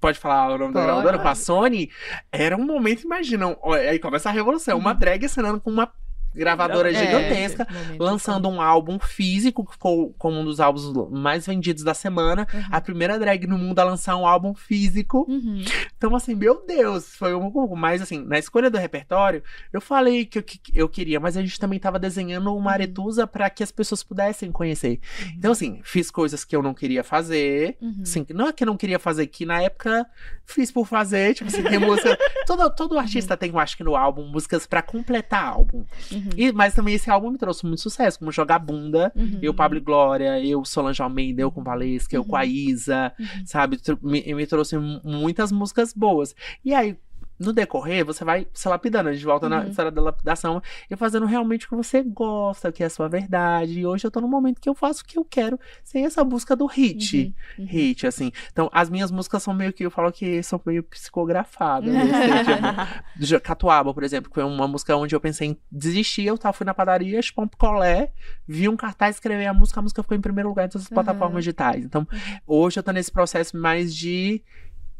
[0.00, 1.18] Pode falar o nome da gravadora?
[1.18, 1.90] Com a Sony,
[2.30, 3.56] era um momento, imagina.
[3.90, 4.78] Aí começa a revolução.
[4.78, 5.92] Uma drag assinando com uma
[6.34, 7.66] gravadora É, gigantesca.
[7.70, 8.00] momento.
[8.02, 12.46] Lançando um álbum físico, que ficou como um dos álbuns mais vendidos da semana.
[12.52, 12.62] Uhum.
[12.70, 15.26] A primeira drag no mundo a lançar um álbum físico.
[15.28, 15.62] Uhum.
[15.96, 17.76] Então, assim, meu Deus, foi um pouco.
[17.76, 19.42] Mas, assim, na escolha do repertório,
[19.72, 22.68] eu falei que eu, que eu queria, mas a gente também tava desenhando uma Uhum.
[22.68, 25.00] aretusa para que as pessoas pudessem conhecer.
[25.36, 27.76] Então, assim, fiz coisas que eu não queria fazer.
[27.80, 28.00] Uhum.
[28.02, 30.06] Assim, não é que eu não queria fazer, que na época
[30.44, 31.34] fiz por fazer.
[31.34, 32.16] Tipo assim, tem música.
[32.46, 35.84] todo, todo artista tem, eu acho que no álbum, músicas pra completar álbum.
[36.24, 36.30] Uhum.
[36.36, 39.12] E, mas também esse álbum me trouxe muito sucesso, como Jogar Bunda.
[39.16, 39.38] Uhum.
[39.42, 43.26] Eu, Pablo e Glória, eu, Solange Almeida, eu com Valesca, eu com a Isa, Uhum.
[43.46, 43.78] sabe?
[44.02, 46.34] Me, me trouxe mu- muitas músicas boas.
[46.64, 46.96] E aí,
[47.42, 49.08] no decorrer, você vai se lapidando.
[49.08, 49.68] A gente volta na Uhum.
[49.68, 53.08] história da lapidação e fazendo realmente o que você gosta, o que é a sua
[53.08, 53.80] verdade.
[53.80, 56.22] E hoje eu tô no momento que eu faço o que eu quero, sem essa
[56.24, 57.34] busca do hit.
[57.58, 57.66] Uhum.
[57.66, 58.30] Hit, assim.
[58.52, 61.88] Então, as minhas músicas são meio que, eu falo que são meio psicografadas.
[61.94, 65.56] assim, tipo, do Jo- Catuaba, por exemplo, que foi uma música onde eu pensei em
[65.70, 66.26] desistir.
[66.26, 68.12] Eu tava, fui na padaria, chupar um picolé,
[68.46, 70.90] vi um cartaz, escrever a música, a música ficou em primeiro lugar em todas as
[70.90, 70.94] Uhum.
[70.94, 71.84] plataformas digitais.
[71.84, 72.06] Então,
[72.46, 74.42] hoje eu tô nesse processo mais de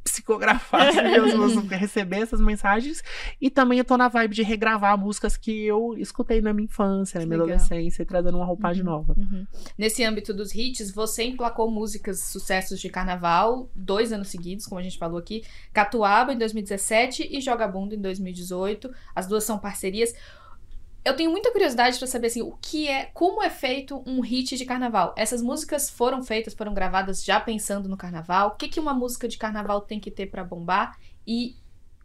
[0.02, 0.92] psicografar
[1.36, 3.02] músicas, receber essas mensagens
[3.40, 7.20] e também eu tô na vibe de regravar músicas que eu escutei na minha infância,
[7.20, 7.56] na minha Legal.
[7.56, 9.14] adolescência, e trazendo uma roupagem nova.
[9.16, 9.46] Uhum.
[9.78, 14.82] Nesse âmbito dos hits, você emplacou músicas sucessos de carnaval dois anos seguidos, como a
[14.82, 15.44] gente falou aqui.
[15.72, 18.90] Catuaba em 2017 e Joga Bunda em 2018.
[19.14, 20.14] As duas são parcerias.
[21.04, 24.56] Eu tenho muita curiosidade pra saber assim, o que é, como é feito um hit
[24.56, 25.14] de carnaval.
[25.16, 28.48] Essas músicas foram feitas, foram gravadas já pensando no carnaval.
[28.48, 31.56] O que, que uma música de carnaval tem que ter pra bombar e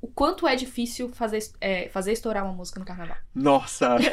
[0.01, 3.17] o quanto é difícil fazer, é, fazer estourar uma música no carnaval.
[3.33, 3.97] Nossa!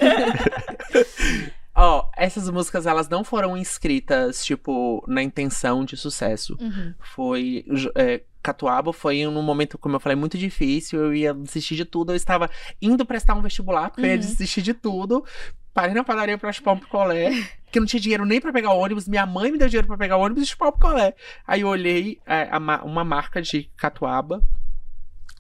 [1.77, 6.57] Ó, essas músicas elas não foram escritas, tipo, na intenção de sucesso.
[6.61, 6.95] Uhum.
[7.01, 7.65] Foi.
[7.97, 11.01] É, Catuaba foi num momento, como eu falei, muito difícil.
[11.03, 12.13] Eu ia desistir de tudo.
[12.13, 14.19] Eu estava indo prestar um vestibular, porque eu ia Uhum.
[14.21, 15.25] desistir de tudo.
[15.73, 17.31] Parei na padaria pra chupar um picolé,
[17.75, 19.09] eu não tinha dinheiro nem pra pegar o ônibus.
[19.09, 21.15] Minha mãe me deu dinheiro pra pegar o ônibus e chupar o picolé.
[21.47, 24.41] Aí eu olhei é, a ma- uma marca de catuaba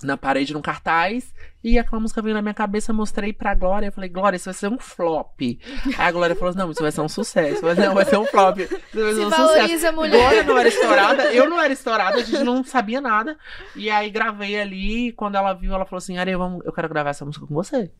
[0.02, 3.86] na parede, num cartaz, e aquela música veio na minha cabeça, mostrei pra Glória.
[3.86, 5.40] Eu falei, Glória, isso vai ser um flop.
[5.40, 5.58] Aí
[5.96, 7.60] a Glória falou: não, isso vai ser um sucesso.
[7.64, 8.58] Mas não, vai ser um flop.
[8.58, 9.46] Isso vai ser Se um sucesso.
[9.46, 10.18] valoriza a mulher.
[10.18, 13.38] Glória não era estourada, eu não era estourada, a gente não sabia nada.
[13.74, 17.10] E aí gravei ali, quando ela viu, ela falou assim: Areia, vamos, eu quero gravar
[17.10, 17.90] essa música com você.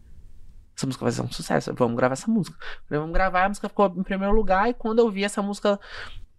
[0.76, 2.56] Essa música vai ser um sucesso, vamos gravar essa música.
[2.60, 5.40] Eu falei, vamos gravar, a música ficou em primeiro lugar, e quando eu vi essa
[5.40, 5.78] música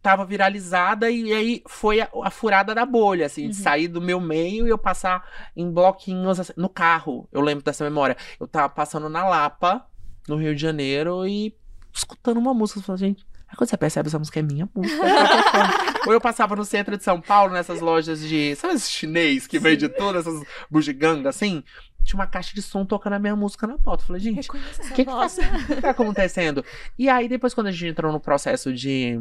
[0.06, 3.64] tava viralizada, e aí foi a, a furada da bolha, assim, de Uhum.
[3.64, 7.28] sair do meu meio e eu passar em bloquinhos assim, no carro.
[7.32, 8.16] Eu lembro dessa memória.
[8.40, 9.84] Eu tava passando na Lapa,
[10.28, 11.56] no Rio de Janeiro, e
[11.92, 12.80] escutando uma música.
[12.82, 13.26] Falei, gente.
[13.48, 15.02] Aí quando você percebe, essa música é minha música.
[16.06, 18.56] Ou eu passava no centro de São Paulo, nessas lojas de.
[18.58, 20.40] Sabe esses chinês que vende tudo, essas
[20.70, 21.64] bugigangas assim?
[22.04, 24.04] Tinha uma caixa de som tocando a minha música na porta.
[24.04, 24.60] Eu falei, gente, o que,
[24.94, 25.28] que, tá,
[25.66, 26.64] que tá acontecendo?
[26.96, 29.20] E aí, depois, quando a gente entrou no processo de.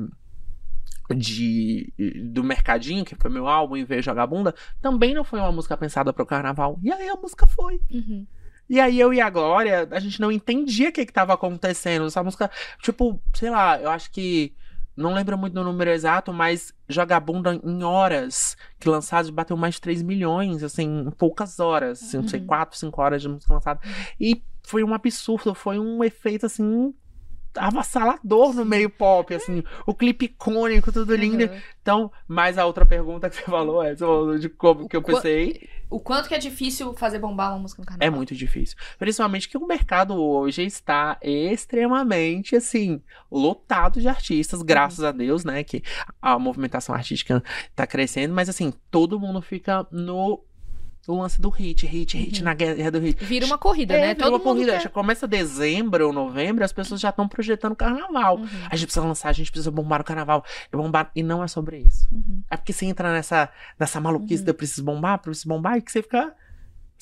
[1.10, 1.92] De,
[2.32, 5.76] do Mercadinho, que foi meu álbum, e veio Jogar Bunda, também não foi uma música
[5.76, 6.78] pensada pro carnaval.
[6.82, 7.80] E aí a música foi.
[7.90, 8.26] Uhum.
[8.68, 12.06] E aí eu e a Glória, a gente não entendia o que que tava acontecendo.
[12.06, 14.54] Essa música, tipo, sei lá, eu acho que.
[14.96, 19.80] Não lembro muito do número exato, mas Jogabunda em horas que lançados bateu mais de
[19.80, 22.00] 3 milhões, assim, em poucas horas.
[22.00, 22.46] Assim, não sei, Uhum.
[22.46, 23.80] 4, 5 horas de música lançada.
[24.20, 26.94] E foi um absurdo, foi um efeito assim.
[27.56, 31.44] Avassalador no meio pop, assim, o clipe icônico, tudo lindo.
[31.44, 31.60] Uhum.
[31.80, 35.02] Então, mais a outra pergunta que você falou é você falou de como que eu
[35.02, 35.68] pensei.
[35.90, 38.06] O quanto que é difícil fazer bombar uma música no carnaval?
[38.06, 38.76] É muito difícil.
[38.98, 45.62] Principalmente que o mercado hoje está extremamente, assim, lotado de artistas, graças a Deus, né?
[45.62, 45.82] Que
[46.20, 47.42] a movimentação artística
[47.76, 50.42] tá crescendo, mas assim, todo mundo fica no.
[51.06, 52.44] O lance do hit, hit, hit, Uhum.
[52.44, 53.22] na guerra do hit.
[53.24, 54.06] Vira uma corrida, É, né?
[54.14, 54.72] vira Todo uma corrida.
[54.72, 58.38] quer- Já começa dezembro ou novembro, as pessoas já estão projetando carnaval.
[58.38, 58.48] Uhum.
[58.70, 60.42] A gente precisa lançar, a gente precisa bombar o carnaval.
[60.72, 61.10] E bombar.
[61.14, 62.08] E não é sobre isso.
[62.10, 62.42] Uhum.
[62.50, 64.44] É porque você entra nessa, nessa maluquice Uhum.
[64.44, 66.32] de eu preciso bombar, preciso bombar, e que você fica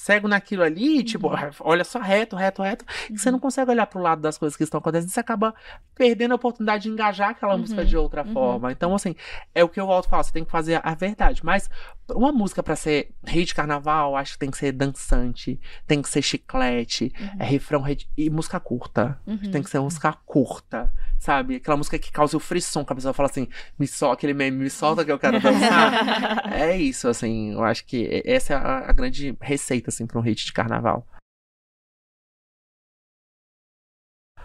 [0.02, 1.34] cego naquilo ali, tipo, Uhum.
[1.60, 4.64] olha só reto, reto, reto, e você não consegue olhar pro lado das coisas que
[4.64, 5.54] estão acontecendo, você acaba
[5.94, 7.60] perdendo a oportunidade de engajar aquela Uhum.
[7.60, 8.32] música de outra Uhum.
[8.32, 8.72] forma.
[8.72, 9.14] Então, assim,
[9.54, 11.44] é o que eu volto a falar, você tem que fazer a verdade.
[11.44, 11.70] Mas
[12.10, 16.22] uma música pra ser hit carnaval, acho que tem que ser dançante, tem que ser
[16.22, 17.28] chiclete, Uhum.
[17.38, 17.84] é refrão,
[18.16, 19.18] e música curta.
[19.26, 19.50] Uhum.
[19.50, 21.56] Tem que ser música curta, sabe?
[21.56, 24.58] Aquela música que causa o frisson, que a pessoa fala assim, me solta, aquele meme,
[24.58, 26.50] me solta que eu quero dançar.
[26.52, 30.22] é isso, assim, eu acho que essa é a, a grande receita, assim, pra um
[30.22, 31.06] hit de carnaval.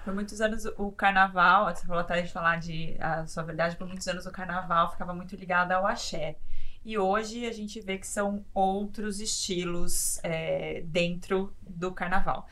[0.04, 3.88] Por muitos anos o carnaval, você falou até de falar de a sua verdade, por
[3.88, 6.38] muitos anos o carnaval ficava muito ligado ao axé.
[6.86, 12.48] E hoje a gente vê que são outros estilos é, dentro do carnaval.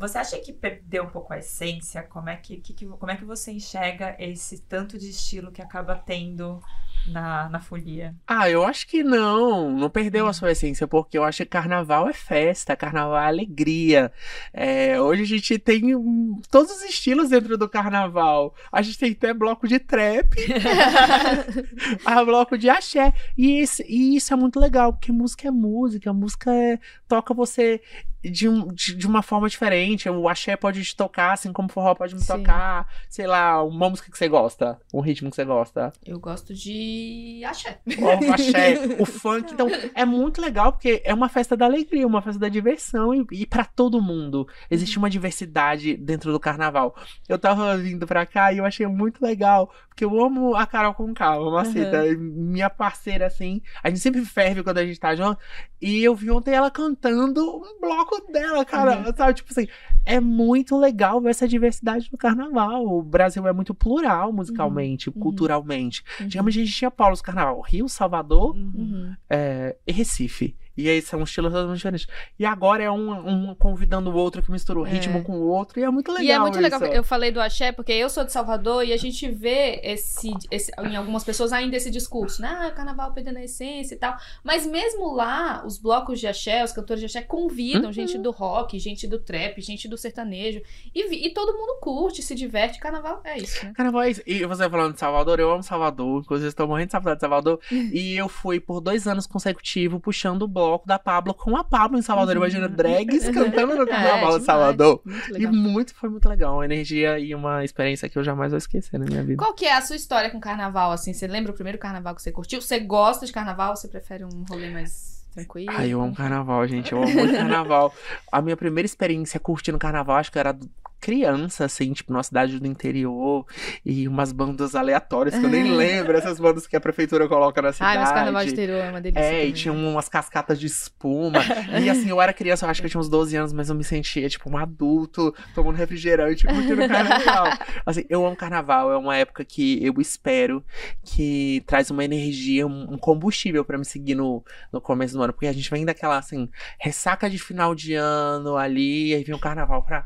[0.00, 2.02] Você acha que perdeu um pouco a essência?
[2.02, 5.94] Como é que, que- como é que você enxerga esse tanto de estilo que acaba
[5.94, 6.60] tendo
[7.06, 8.14] na, na folia?
[8.26, 12.08] Ah, eu acho que não, não perdeu a sua essência, porque eu acho que carnaval
[12.08, 14.12] é festa, carnaval é alegria.
[14.52, 18.54] É, hoje a gente tem hum, todos os estilos dentro do carnaval.
[18.72, 20.28] A gente tem até bloco de trap,
[22.04, 23.12] a bloco de axé.
[23.36, 27.80] E, esse- e isso é muito legal, porque música é música, música é- toca você
[28.22, 30.08] de, um- de, de uma forma diferente.
[30.08, 32.26] O axé pode te tocar, assim como o forró pode me Sim.
[32.38, 32.86] tocar.
[33.08, 35.92] Sei lá, uma música que você gosta, um ritmo que você gosta.
[36.04, 37.80] Eu gosto de axé.
[37.98, 39.52] O axé, o funk.
[39.52, 43.26] Então, é muito legal porque é uma festa da alegria, uma festa da diversão e,
[43.32, 44.46] e para todo mundo.
[44.70, 46.94] Existe uma diversidade dentro do carnaval.
[47.28, 50.94] Eu tava vindo pra cá e eu achei muito legal, porque eu amo a Carol
[50.94, 53.60] Conká, a Maceta, minha parceira assim.
[53.82, 55.38] A gente sempre ferve quando a gente tá junto.
[55.80, 59.12] E eu vi ontem ela cantando um bloco dela, cara.
[59.16, 59.34] Sabe?
[59.34, 59.66] Tipo assim,
[60.04, 62.86] é muito legal ver essa diversidade no carnaval.
[62.86, 65.20] O Brasil é muito plural musicalmente, uhum.
[65.20, 66.02] culturalmente.
[66.20, 69.14] Antigamente a gente tinha polos carnaval, Rio, Salvador Uhum.
[69.28, 70.56] é, e Recife.
[70.80, 72.06] E aí são estilos totalmente diferentes.
[72.38, 74.90] E agora é um, um convidando o outro que mistura o É.
[74.90, 75.78] ritmo com o outro.
[75.78, 76.24] E é muito legal.
[76.26, 76.82] E é muito legal.
[76.82, 76.92] isso.
[76.92, 80.72] Eu falei do axé porque eu sou de Salvador e a gente vê esse, esse-
[80.84, 82.48] em algumas pessoas ainda esse discurso, né?
[82.60, 84.16] Ah, carnaval perdendo a essência e tal.
[84.44, 87.92] Mas mesmo lá, os blocos de axé, os cantores de axé convidam Uhum.
[87.92, 90.62] gente do rock, gente do trap, gente do sertanejo.
[90.94, 92.78] E, e todo mundo curte, se diverte.
[92.78, 93.72] Carnaval é isso, né?
[93.74, 94.22] Carnaval é isso.
[94.26, 96.20] E você falando de Salvador, eu amo Salvador.
[96.22, 97.60] Inclusive, estou morrendo de saudade de Salvador.
[97.70, 101.98] e eu fui por dois anos consecutivos puxando o bloco da Pablo com a Pablo
[101.98, 102.36] em Salvador.
[102.36, 104.36] Imagina drags cantando no Carnaval Uhum.
[104.36, 105.00] É, de Salvador.
[105.04, 106.54] Muito E muito, foi muito legal.
[106.54, 109.42] Uma energia e uma experiência que eu jamais vou esquecer na minha vida.
[109.42, 111.12] Qual que é a sua história com carnaval, assim?
[111.12, 112.60] Você lembra o primeiro carnaval que você curtiu?
[112.60, 115.70] Você gosta de carnaval ou você prefere um rolê mais tranquilo?
[115.74, 116.92] Ai, eu amo carnaval, gente.
[116.92, 117.94] Eu amo muito carnaval.
[118.30, 120.56] A minha primeira experiência curtindo carnaval, acho que era
[121.00, 123.46] criança, assim, tipo, numa cidade do interior.
[123.84, 126.16] E umas bandas aleatórias que eu nem lembro.
[126.16, 127.98] Essas bandas que a prefeitura coloca na cidade.
[127.98, 129.24] mas carnaval de interior é uma delícia.
[129.24, 129.52] É, e também.
[129.52, 131.38] tinha umas cascatas de espuma.
[131.82, 133.74] e assim, eu era criança, eu acho que eu tinha uns 12 anos, mas eu
[133.74, 137.46] me sentia, tipo, um adulto, tomando refrigerante, curtindo carnaval.
[137.86, 140.62] Assim, eu amo carnaval, é uma época que eu espero
[141.02, 145.32] que traz uma energia, um combustível pra me seguir no, no começo do ano.
[145.32, 149.38] Porque a gente vem daquela, assim, ressaca de final de ano ali, aí vem o
[149.38, 150.04] carnaval pra.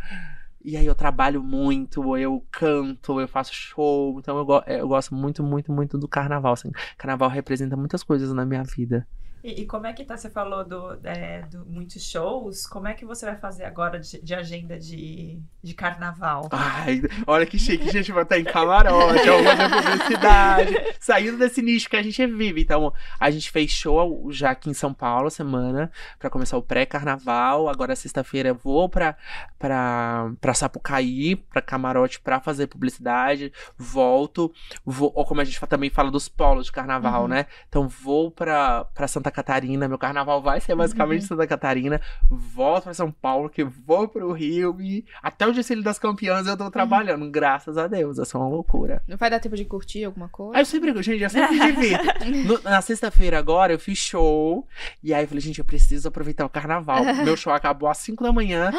[0.64, 4.18] E aí eu trabalho muito, eu canto, eu faço show.
[4.18, 6.54] Então eu, go- eu gosto muito, muito, muito do carnaval.
[6.54, 6.70] Assim.
[6.96, 9.06] Carnaval representa muitas coisas na minha vida.
[9.44, 10.16] E, e como é que tá?
[10.16, 12.66] Você falou do, é, do muitos shows.
[12.66, 16.48] Como é que você vai fazer agora de, de agenda de, de carnaval?
[16.50, 21.90] Ai, olha que chique, a gente vai estar em camarote, fazer publicidade, saindo desse nicho
[21.90, 22.62] que a gente vive.
[22.62, 27.68] Então, a gente fez show já aqui em São Paulo semana, pra começar o pré-carnaval.
[27.68, 29.14] Agora, sexta-feira, eu vou pra,
[29.58, 33.52] pra, pra Sapucaí, pra camarote, pra fazer publicidade.
[33.76, 34.50] Volto,
[34.86, 37.28] vou, ou como a gente também fala dos polos de carnaval, Uhum.
[37.28, 37.46] né?
[37.68, 42.00] Então, vou pra, pra Santa Catarina, meu carnaval vai ser basicamente Santa Catarina.
[42.30, 46.56] Volto pra São Paulo, que vou pro Rio e até o Desfile das Campeãs eu
[46.56, 48.18] tô trabalhando, graças a Deus.
[48.18, 49.02] Essa é uma loucura.
[49.08, 50.56] Não vai dar tempo de curtir alguma coisa?
[50.56, 51.54] Aí eu sempre, gente, eu sempre.
[52.46, 54.66] No- na sexta-feira agora eu fiz show.
[55.02, 57.04] E aí eu falei, gente, eu preciso aproveitar o carnaval.
[57.24, 58.70] Meu show acabou às 5 da manhã.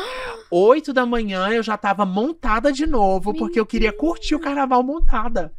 [0.49, 4.81] 8 da manhã eu já tava montada de novo, porque eu queria curtir o carnaval
[4.83, 5.53] montada.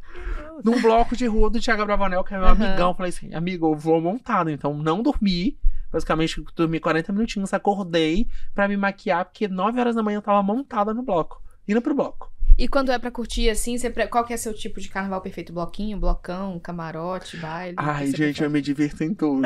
[0.63, 2.65] Num bloco de rua do Thiago Bravanel, que é meu Aham.
[2.65, 2.89] amigão.
[2.91, 4.49] Eu Falei assim, amigo, eu vou montado.
[4.49, 5.57] Então não dormi.
[5.91, 10.43] Basicamente, dormi 40 minutinhos, acordei pra me maquiar, porque 9 horas da manhã eu tava
[10.43, 11.41] montada no bloco.
[11.67, 12.31] Indo pro bloco.
[12.57, 15.21] E quando é pra curtir assim, você pre- qual que é seu tipo de carnaval
[15.21, 15.53] perfeito?
[15.53, 17.75] Bloquinho, blocão, camarote, baile?
[17.77, 18.49] Ai, gente, eu prefere?
[18.49, 19.45] me divirto em tudo.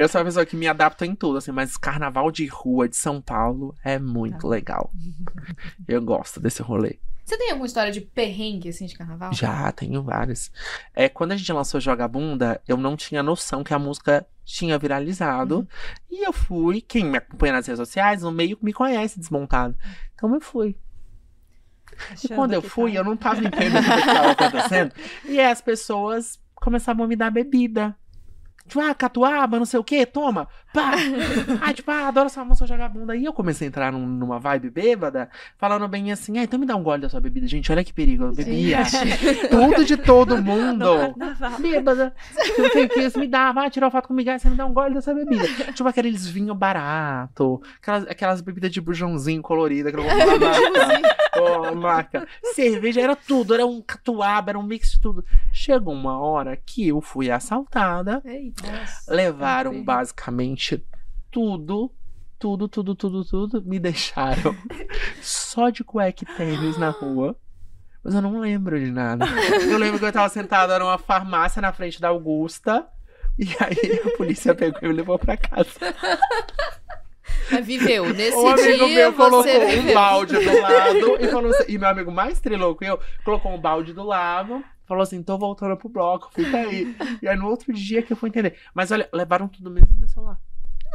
[0.00, 2.96] eu sou uma pessoa que me adapta em tudo, assim, mas carnaval de rua de
[2.96, 4.90] São Paulo é muito legal.
[5.86, 6.98] Eu gosto desse rolê.
[7.24, 9.32] Você tem alguma história de perrengue assim de carnaval?
[9.32, 10.50] Já, tenho vários.
[10.94, 14.76] É, quando a gente lançou Joga Bunda, eu não tinha noção que a música tinha
[14.78, 15.66] viralizado.
[16.10, 19.76] E eu fui, quem me acompanha nas redes sociais, no meio me conhece desmontado.
[20.14, 20.76] Então eu fui.
[21.92, 24.92] E Achando quando eu fui, tá- eu não tava entendendo o que estava acontecendo.
[25.24, 27.96] E aí as pessoas começavam a me dar bebida.
[28.66, 30.92] Tipo, ah, catuaba, não sei o quê, toma, pá.
[31.60, 33.14] ah, tipo, ah, adoro essa moça jogar bunda.
[33.16, 36.66] E eu comecei a entrar num- numa vibe bêbada, falando bem assim, ah, então me
[36.66, 38.78] dá um gole da sua bebida, gente, olha que perigo, eu bebia.
[39.50, 40.84] Tudo de todo mundo.
[41.60, 42.14] Bêbada.
[42.58, 44.66] Não sei o que, você me dá, vai tirar foto comigo, aí você me dá
[44.66, 45.46] um gole dessa bebida.
[45.72, 51.16] Tipo aqueles vinho barato, aquelas, aquelas bebidas de bujãozinho colorida que eu vou marca.
[51.40, 52.26] Ô, marca.
[52.54, 55.24] Cerveja era tudo, era um catuaba, era um mix de tudo.
[55.52, 58.62] Chegou uma hora que eu fui assaltada, Eita.
[59.08, 59.84] levaram Entendi.
[60.62, 60.84] Basicamente
[61.30, 61.90] tudo.
[62.38, 63.62] Tudo, tudo, tudo, tudo.
[63.62, 64.56] Me deixaram
[65.22, 67.36] só de cueca e tênis na rua.
[68.02, 69.24] Mas eu não lembro de nada.
[69.70, 72.86] Eu lembro que eu tava sentada numa farmácia na frente da Augusta.
[73.38, 75.70] E aí a polícia pegou e me levou pra casa.
[77.50, 78.12] Mas viveu.
[78.12, 79.94] Nesse O amigo dia meu colocou você um viveu.
[79.94, 83.60] balde do lado e falou assim, e meu amigo mais trilouco que eu colocou um
[83.60, 84.64] balde do lado.
[84.84, 86.94] Falou assim, tô voltando pro bloco, fica aí.
[87.22, 88.58] E aí no outro dia que eu fui entender.
[88.74, 90.38] Mas olha, levaram tudo mesmo no meu celular.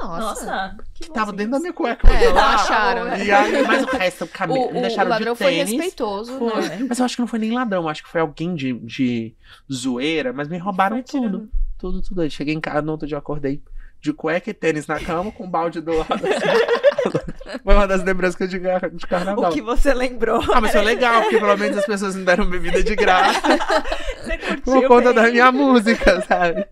[0.02, 0.46] Nossa.
[0.46, 2.08] Nossa, que Tava dentro da minha cueca.
[2.12, 2.56] É, celular.
[2.56, 3.26] acharam, né?
[3.26, 5.72] E aí, mas o resto, O, me o, deixaram o ladrão de foi tênis.
[5.72, 6.62] respeitoso, Foi.
[6.70, 6.86] né?
[6.88, 9.36] Mas eu acho que não foi nem ladrão, acho que foi alguém de, de
[9.72, 11.40] zoeira, mas me roubaram Foi tirando.
[11.40, 11.50] tudo.
[11.80, 12.22] Tudo, tudo.
[12.22, 13.62] Aí cheguei em casa, no outro dia eu acordei
[14.00, 16.14] de cueca e tênis na cama, com um balde do lado.
[16.14, 17.58] assim.
[17.64, 18.60] foi uma das lembranças que eu de,
[18.94, 19.50] de carnaval.
[19.50, 20.40] O que você lembrou?
[20.54, 23.42] Ah, mas foi legal, porque pelo menos as pessoas me deram bebida de graça
[24.24, 25.24] Você curtiu por conta bem?
[25.24, 26.66] da minha música, sabe?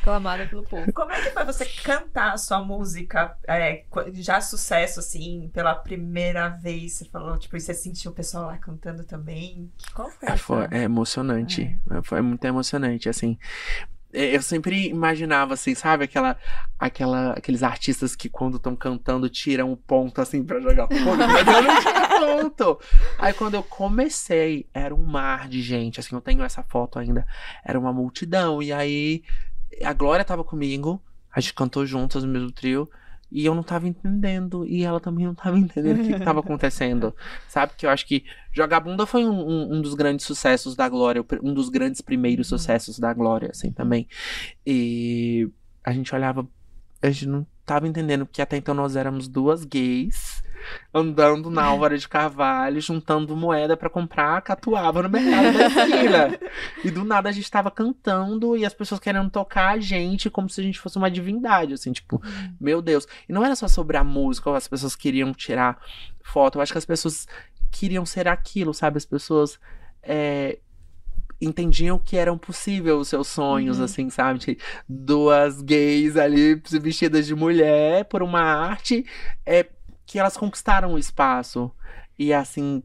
[0.00, 0.92] Aclamada pelo povo.
[0.92, 3.84] Como é que foi você cantar a sua música é,
[4.14, 6.94] já sucesso, assim, pela primeira vez?
[6.94, 9.70] Você falou, tipo, e você sentiu o pessoal lá cantando também?
[9.94, 10.38] Qual foi É, essa?
[10.38, 11.78] foi, é emocionante.
[11.90, 13.38] É, Foi muito emocionante, assim.
[14.12, 16.04] é, eu sempre imaginava assim, sabe?
[16.04, 16.36] Aquela,
[16.78, 21.46] aquela, aqueles artistas que quando estão cantando tiram o ponto assim pra jogar fogo, mas
[21.46, 22.80] eu não tinha ponto.
[23.18, 27.26] Aí quando eu comecei, era um mar de gente, assim, eu tenho essa foto ainda,
[27.64, 28.62] era uma multidão.
[28.62, 29.22] E aí
[29.84, 31.00] a Glória tava comigo,
[31.34, 32.88] a gente cantou juntas no mesmo trio.
[33.32, 34.66] E eu não tava entendendo.
[34.66, 37.14] E ela também não tava entendendo o que, que tava acontecendo.
[37.48, 37.74] Sabe?
[37.76, 41.24] Que eu acho que Jogar Bunda foi um, um, um dos grandes sucessos da Glória.
[41.40, 42.58] Um dos grandes primeiros Uhum.
[42.58, 44.08] sucessos da Glória, assim, também.
[44.66, 45.48] E
[45.84, 46.46] a gente olhava.
[47.00, 50.42] A gente não tava entendendo, porque até então nós éramos duas gays.
[50.92, 56.38] Andando na Álvaro de Carvalho, juntando moeda pra comprar catuaba no mercado da esquina.
[56.84, 60.48] E do nada a gente tava cantando e as pessoas querendo tocar a gente como
[60.48, 62.20] se a gente fosse uma divindade, assim, tipo,
[62.60, 63.06] meu Deus.
[63.28, 65.78] E não era só sobre a música, as pessoas queriam tirar
[66.22, 66.58] foto.
[66.58, 67.26] Eu acho que as pessoas
[67.70, 68.96] queriam ser aquilo, sabe?
[68.98, 69.58] As pessoas
[70.02, 70.58] é,
[71.40, 73.84] entendiam que eram possível os seus sonhos, Uhum.
[73.84, 74.58] assim, sabe?
[74.88, 79.06] Duas gays ali vestidas de mulher por uma arte
[79.46, 79.66] é,
[80.10, 81.70] que elas conquistaram o espaço.
[82.18, 82.82] E assim,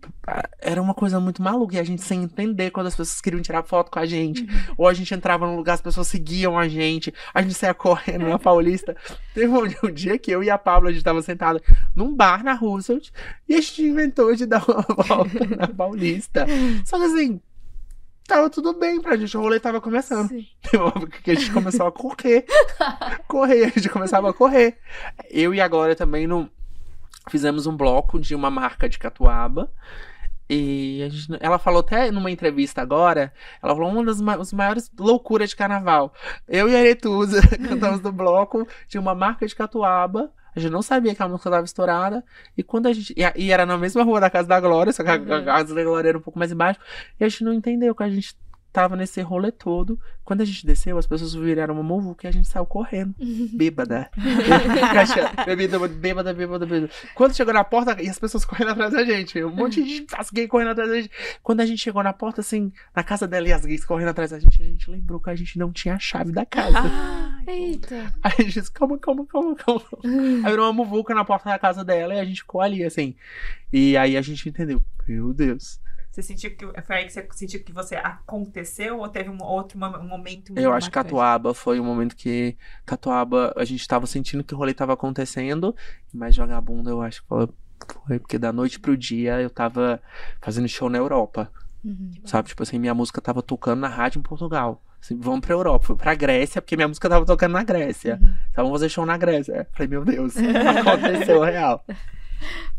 [0.61, 1.75] era uma coisa muito maluca.
[1.75, 4.47] E a gente sem entender quando as pessoas queriam tirar foto com a gente.
[4.77, 7.11] Ou a gente entrava num lugar, as pessoas seguiam a gente.
[7.33, 8.95] A gente saía correndo na Paulista.
[9.33, 11.59] Teve um, um dia que eu e a Pablo, a gente tava sentada
[11.95, 13.09] num bar na Roosevelt.
[13.49, 16.45] E a gente inventou de dar uma volta na Paulista.
[16.85, 17.41] Só que assim,
[18.27, 19.35] tava tudo bem pra gente.
[19.35, 20.29] O rolê tava começando.
[20.29, 20.45] Sim.
[20.93, 22.45] Porque a gente começou a correr.
[23.27, 24.77] correr, a gente começava a correr.
[25.31, 26.49] Eu e a Glória também não
[27.29, 29.71] fizemos um bloco de uma marca de catuaba.
[30.47, 34.91] E a gente- ela falou até numa entrevista agora, ela falou uma das ma- maiores
[34.97, 36.13] loucuras de carnaval.
[36.47, 40.31] Eu e a Aretusa cantamos no bloco de uma marca de catuaba.
[40.55, 42.23] A gente não sabia que a música estava estourada.
[42.55, 43.13] E quando a gente.
[43.35, 45.45] E, era na mesma rua da casa da Glória, só que a, a Uhum.
[45.45, 46.79] casa da Glória era um pouco mais embaixo.
[47.19, 48.37] E a gente não entendeu que a gente
[48.75, 49.97] tava nesse rolê todo.
[50.25, 53.15] Quando a gente desceu, as pessoas viraram uma muvuca e a gente saiu correndo.
[53.55, 54.11] Bêbada.
[55.45, 56.89] Bebida, bêbada, bêbada, bêbada.
[57.15, 59.41] Quando chegou na porta, e as pessoas correndo atrás da gente.
[59.41, 61.11] Um monte de as gays correndo atrás da gente.
[61.41, 64.31] Quando a gente chegou na porta, assim, na casa dela e as gays correndo atrás
[64.31, 66.91] da gente, a gente lembrou que a gente não tinha a chave da casa.
[67.47, 68.13] Eita.
[68.21, 69.85] Aí a gente disse, calma, calma, calma, calma.
[70.03, 73.15] Aí virou uma muvuca na porta da casa dela e a gente ficou ali, assim.
[73.71, 74.83] E aí a gente entendeu.
[75.07, 75.79] Meu Deus.
[76.15, 79.77] Você sentiu que foi aí que você sentiu que você aconteceu ou teve um outro
[79.77, 80.93] mo- um momento muito Eu acho que?
[80.93, 82.55] Catuaba foi o momento que
[82.85, 85.75] Catuaba, a gente tava sentindo que o rolê tava acontecendo,
[86.13, 87.49] mas Vagabunda eu acho que foi,
[88.07, 90.01] foi porque da noite pro dia eu tava
[90.41, 91.51] fazendo show na Europa,
[91.83, 92.11] Uhum.
[92.23, 92.47] sabe?
[92.47, 94.81] Tipo assim, minha música tava tocando na rádio em Portugal.
[95.01, 98.19] Assim, vamos pra Europa, fui pra Grécia, porque minha música tava tocando na Grécia.
[98.51, 99.67] Então vamos fazer show na Grécia.
[99.73, 100.33] Falei, meu Deus,
[100.79, 101.85] aconteceu real.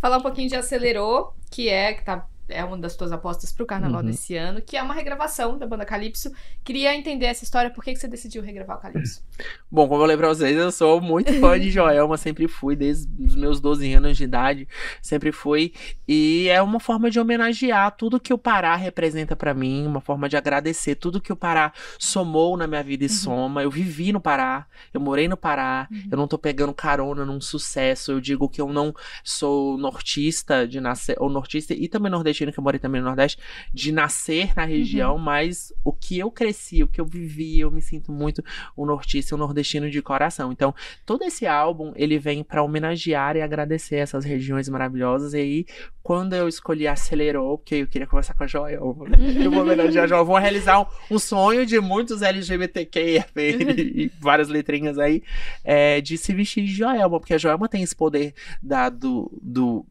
[0.00, 3.66] Falar um pouquinho de Acelerou, que é, que tá, é uma das tuas apostas pro
[3.66, 4.06] carnaval Uhum.
[4.06, 6.30] desse ano, que é uma regravação da banda Calypso.
[6.64, 9.22] Queria entender essa história, por que, que você decidiu regravar o Calypso?
[9.70, 13.08] Bom, como eu falei pra vocês, eu sou muito fã de Joelma, sempre fui, desde
[13.22, 14.68] os meus 12 anos de idade,
[15.02, 15.72] sempre fui.
[16.06, 20.28] E é uma forma de homenagear tudo que o Pará representa pra mim, uma forma
[20.28, 23.62] de agradecer tudo que o Pará somou na minha vida e soma.
[23.62, 28.12] Eu vivi no Pará, eu morei no Pará, eu não tô pegando carona num sucesso.
[28.12, 28.94] Eu digo que eu não
[29.24, 33.38] sou nortista de nascer, ou nortista e também nordestino, que eu morei também no Nordeste,
[33.72, 37.80] de nascer na região, mas o que eu cresci, o que eu vivi, eu me
[37.80, 38.42] sinto muito
[38.76, 40.52] um nortista um nordestino de coração.
[40.52, 40.74] Então,
[41.04, 45.34] todo esse álbum, ele vem pra homenagear e agradecer essas regiões maravilhosas.
[45.34, 45.66] E aí,
[46.02, 48.96] quando eu escolhi Acelerou, porque eu queria conversar com a Joel,
[49.42, 54.48] eu vou homenagear a Joel, vou realizar um, um sonho de muitos LGBTQ e várias
[54.48, 55.22] letrinhas aí,
[55.64, 59.84] é, de se vestir de Joelma, porque a Joelma tem esse poder da, do, do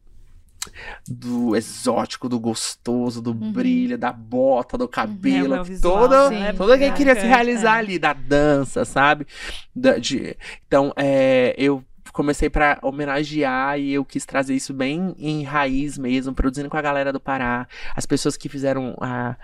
[1.08, 6.52] do exótico, do gostoso, do brilho, da bota, do cabelo, É, o visual, todo, né?
[6.52, 7.78] todo quem queria se realizar é.
[7.78, 9.26] ali, da dança, sabe?
[9.74, 10.36] Da- de-
[10.66, 16.32] então, é, eu comecei pra homenagear e eu quis trazer isso bem em raiz mesmo,
[16.34, 19.36] produzindo com a galera do Pará, as pessoas que fizeram a-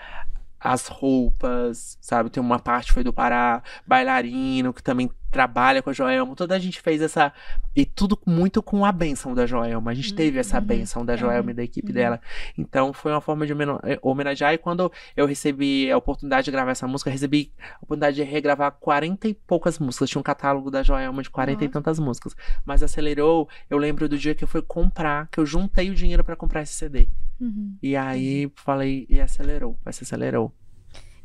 [0.62, 2.30] as roupas, sabe?
[2.30, 6.36] Tem uma parte foi do Pará, bailarino que também trabalha com a Joelma.
[6.36, 7.32] Toda a gente fez essa
[7.74, 9.90] e tudo muito com a benção da Joelma.
[9.90, 12.20] A gente teve essa benção da Joelma e da equipe dela.
[12.56, 14.52] Então foi uma forma de eh, homenagear.
[14.52, 18.22] E quando eu recebi a oportunidade de gravar essa música, eu recebi a oportunidade de
[18.22, 20.10] regravar 40 e poucas músicas.
[20.10, 22.36] Tinha um catálogo da Joelma de 40 e tantas músicas.
[22.64, 23.48] Mas acelerou.
[23.70, 26.60] Eu lembro do dia que eu fui comprar, que eu juntei o dinheiro pra comprar
[26.60, 27.08] esse CD.
[27.42, 27.76] Uhum.
[27.82, 30.52] E aí falei, e acelerou, vai ser acelerou.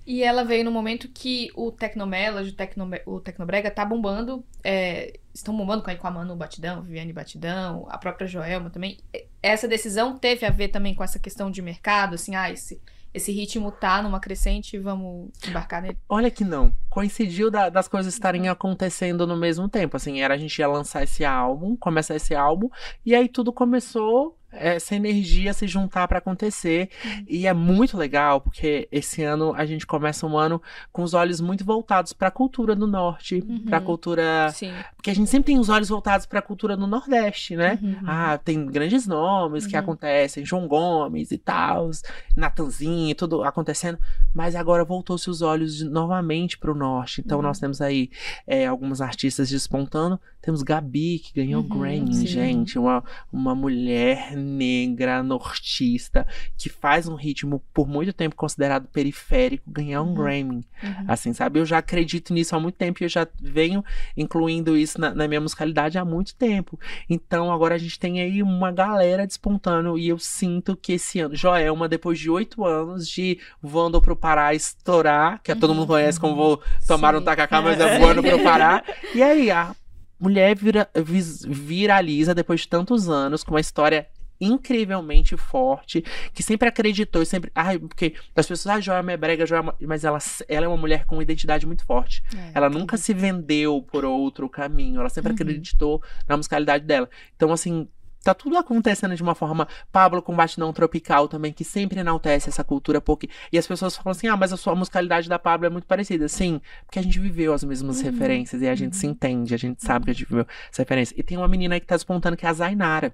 [0.05, 4.43] E ela veio no momento que o Tecnomelody, o, Tecno, o Tecnobrega tá bombando.
[4.63, 8.97] é, estão bombando com a, com a Manu Batidão, Viviane Batidão, a própria Joelma também.
[9.43, 12.82] Essa decisão teve a ver também com essa questão de mercado, assim, ah, esse,
[13.13, 15.97] esse ritmo tá numa crescente e vamos embarcar nele?
[16.07, 16.74] Olha que não.
[16.89, 19.97] Coincidiu da- das coisas estarem acontecendo no mesmo tempo.
[19.97, 22.70] Assim, era a gente ia lançar esse álbum, começar esse álbum,
[23.05, 24.36] e aí tudo começou.
[24.51, 26.89] Essa energia se juntar pra acontecer.
[27.27, 31.41] E é muito legal, porque esse ano a gente começa um ano com os olhos
[31.41, 33.65] muito voltados pra cultura do norte, Uhum.
[33.65, 34.49] pra cultura.
[34.53, 34.71] Sim.
[34.95, 37.77] Porque a gente sempre tem os olhos voltados pra cultura do Nordeste, né?
[37.81, 37.97] Uhum.
[38.05, 39.81] Ah, tem grandes nomes que Uhum.
[39.81, 41.89] acontecem, João Gomes e tal,
[42.35, 43.97] Natanzinho, tudo acontecendo,
[44.33, 47.21] mas agora voltou-se os olhos novamente para o norte.
[47.21, 47.43] Então Uhum.
[47.43, 48.09] nós temos aí
[48.45, 50.19] é, alguns artistas despontando.
[50.41, 56.25] Temos Gabi, que ganhou Uhum, Grammy, gente, uma, uma mulher negra nortista
[56.57, 60.13] que faz um ritmo por muito tempo considerado periférico, ganhar um Uhum.
[60.13, 60.67] Grammy.
[60.83, 61.05] Uhum.
[61.07, 61.59] Assim, sabe?
[61.59, 63.83] Eu já acredito nisso há muito tempo e eu já venho
[64.15, 66.79] incluindo isso na, na minha musicalidade há muito tempo.
[67.09, 71.35] Então agora a gente tem aí uma galera despontando e eu sinto que esse ano,
[71.35, 76.35] Joelma, depois de oito anos de voando pro Pará estourar, que todo mundo conhece como
[76.35, 77.25] vou tomar um Sim.
[77.25, 78.83] tacacá, mas é voando pro Pará.
[79.13, 79.75] E aí, a
[80.19, 84.07] mulher vira- vis- viraliza depois de tantos anos com uma história
[84.39, 87.51] incrivelmente forte, que sempre acreditou e sempre.
[87.55, 89.75] Ai, porque as pessoas, ah, Joelma é brega, Joelma.
[89.81, 90.17] Mas ela,
[90.47, 92.23] ela é uma mulher com uma identidade muito forte.
[92.35, 94.99] É, Ela nunca se vendeu por outro caminho.
[94.99, 95.35] Ela sempre Uhum.
[95.35, 97.09] acreditou na musicalidade dela.
[97.35, 97.88] Então, assim,
[98.23, 99.67] tá tudo acontecendo de uma forma.
[99.91, 103.29] Pablo com Batidão Tropical também, que sempre enaltece essa cultura porque.
[103.51, 106.27] E as pessoas falam assim: ah, mas a sua musicalidade da Pablo é muito parecida.
[106.27, 108.03] Sim, porque a gente viveu as mesmas Uhum.
[108.05, 111.15] referências e a gente se entende, a gente sabe que a gente viveu essa referência.
[111.17, 113.13] E tem uma menina aí que tá despontando que é a Zainara.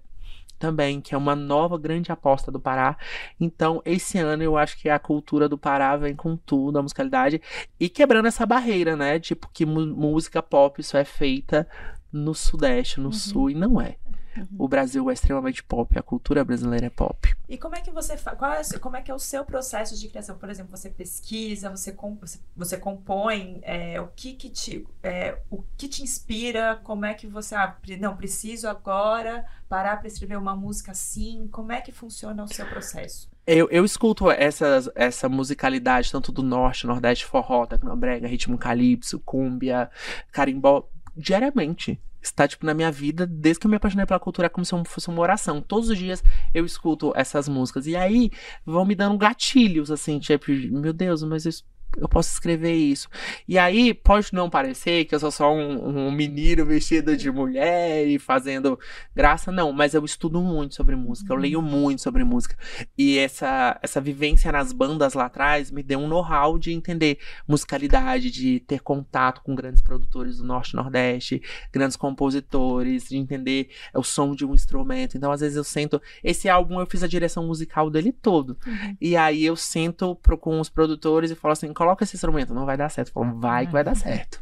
[0.64, 2.97] Também, que é uma nova grande aposta do Pará.
[3.38, 7.41] Então, esse ano eu acho que a cultura do Pará vem com tudo, a musicalidade,
[7.78, 9.20] e quebrando essa barreira, né?
[9.20, 11.68] Tipo, que música pop só é feita
[12.14, 13.97] no Sudeste, no Sul, e não é.
[14.36, 14.47] Uhum.
[14.57, 17.36] O Brasil é extremamente pop, a cultura brasileira é pop.
[17.47, 18.36] E como é que você fa...
[18.36, 20.38] Qual é, como é que é o seu processo de criação?
[20.38, 22.17] Por exemplo, você pesquisa, você, com...
[22.55, 26.79] você, compõe, é, o que que te é, o que te inspira?
[26.84, 31.47] Como é que você ah, não preciso agora parar para escrever uma música assim?
[31.51, 33.31] Como é que funciona o seu processo?
[33.45, 39.89] Eu, eu escuto essas, essa musicalidade, tanto do norte, nordeste, forró, tecnobrega, ritmo calypso, cúmbia,
[40.31, 41.99] carimbó, diariamente.
[42.24, 44.71] Está, tipo, na minha vida, desde que eu me apaixonei pela cultura, é como se
[44.86, 45.61] fosse uma oração.
[45.61, 47.86] Todos os dias eu escuto essas músicas.
[47.86, 48.32] E aí,
[48.65, 51.51] vão me dando gatilhos, assim, tipo, meu Deus, mas eu,
[51.97, 53.07] eu posso escrever isso.
[53.47, 58.07] E aí, pode não parecer que eu sou só um, um menino vestido de mulher
[58.07, 58.79] e fazendo
[59.15, 59.71] graça, não.
[59.71, 62.57] Mas eu estudo muito sobre música, eu leio muito sobre música.
[62.97, 67.17] E essa, essa vivência nas bandas lá atrás me deu um know-how de entender
[67.47, 71.41] musicalidade, de ter contato com grandes produtores do Norte e Nordeste,
[71.71, 75.17] grandes compositores, de entender o som de um instrumento.
[75.17, 76.01] Então, às vezes, eu sento.
[76.23, 78.57] Esse álbum eu fiz a direção musical dele todo.
[78.99, 82.65] E aí eu sento pro- com os produtores e falo assim: coloca esse instrumento, não
[82.65, 83.11] vai dar certo.
[83.11, 84.41] Falam, vai que vai dar certo.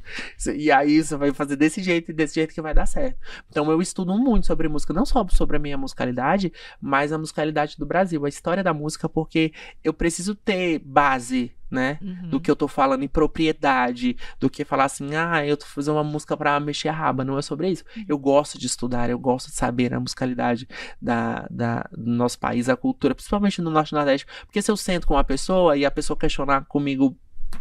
[0.55, 3.17] E aí você vai fazer desse jeito e desse jeito que vai dar certo.
[3.49, 7.77] Então eu estudo muito sobre música, não só sobre a minha musicalidade, mas a musicalidade
[7.77, 9.51] do Brasil, a história da música, porque
[9.83, 11.51] eu preciso ter base.
[11.71, 11.99] Né?
[12.29, 15.95] Do que eu tô falando em propriedade, do que falar assim, ah, eu tô fazendo
[15.95, 17.85] uma música pra mexer a raba, não é sobre isso.
[18.09, 20.67] Eu gosto de estudar, eu gosto de saber a musicalidade
[21.01, 24.27] da, da, do nosso país, a cultura, principalmente no Norte e Nordeste.
[24.45, 27.17] Porque se eu sento com uma pessoa e a pessoa questionar comigo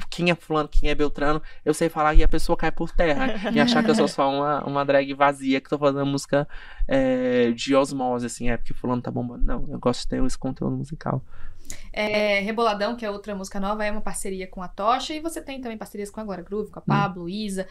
[0.09, 3.51] quem é fulano, quem é Beltrano, eu sei falar e a pessoa cai por terra.
[3.53, 6.49] e achar que eu sou só uma, uma drag vazia que tô fazendo música
[6.87, 9.45] é, de osmose, assim, é porque fulano tá bombando.
[9.45, 11.23] Não, eu gosto de ter esse conteúdo musical.
[11.93, 15.15] É, Reboladão, que é outra música nova, é uma parceria com a Tocha.
[15.15, 17.67] E você tem também parcerias com a Agora Groove, com a Pablo, Isa.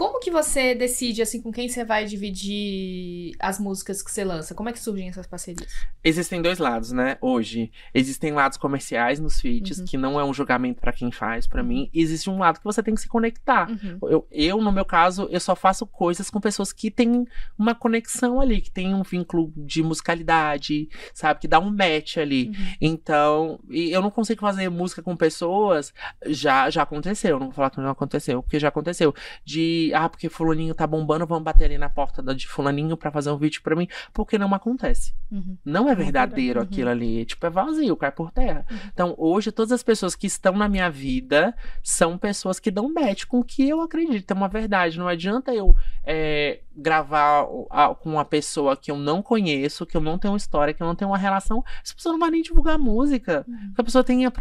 [0.00, 4.54] Como que você decide, assim, com quem você vai dividir as músicas que você lança?
[4.54, 5.70] Como é que surgem essas parcerias?
[6.02, 7.18] Existem dois lados, né?
[7.20, 9.84] Hoje, existem lados comerciais nos feats, Uhum.
[9.84, 11.90] que não é um julgamento pra quem faz, pra mim.
[11.92, 13.68] E existe um lado que você tem que se conectar.
[13.70, 13.98] Uhum.
[14.04, 17.26] Eu, eu, no meu caso, eu só faço coisas com pessoas que têm
[17.58, 21.40] uma conexão ali, que tem um vínculo de musicalidade, sabe?
[21.40, 22.46] Que dá um match ali.
[22.48, 22.74] Uhum.
[22.80, 25.92] Então, eu não consigo fazer música com pessoas.
[26.24, 29.14] Já, já aconteceu, não vou falar que não aconteceu, porque já aconteceu.
[29.44, 33.30] De, ah, porque fulaninho tá bombando, vamos bater ali na porta de fulaninho pra fazer
[33.30, 33.88] um vídeo pra mim.
[34.12, 35.14] Porque não acontece.
[35.30, 35.56] Uhum.
[35.64, 36.64] Não é verdadeiro Uhum.
[36.66, 37.24] aquilo ali.
[37.24, 38.64] Tipo, é vazio, cai por terra.
[38.70, 38.78] Uhum.
[38.92, 43.24] Então, hoje, todas as pessoas que estão na minha vida são pessoas que dão match
[43.26, 44.30] com o que eu acredito.
[44.30, 44.98] É uma verdade.
[44.98, 45.74] Não adianta eu
[46.04, 50.72] é, gravar a- com uma pessoa que eu não conheço, que eu não tenho história,
[50.74, 51.62] que eu não tenho uma relação.
[51.84, 53.44] Essa pessoa não vai nem divulgar música.
[53.46, 53.56] Uhum.
[53.68, 54.32] Porque a pessoa tem a,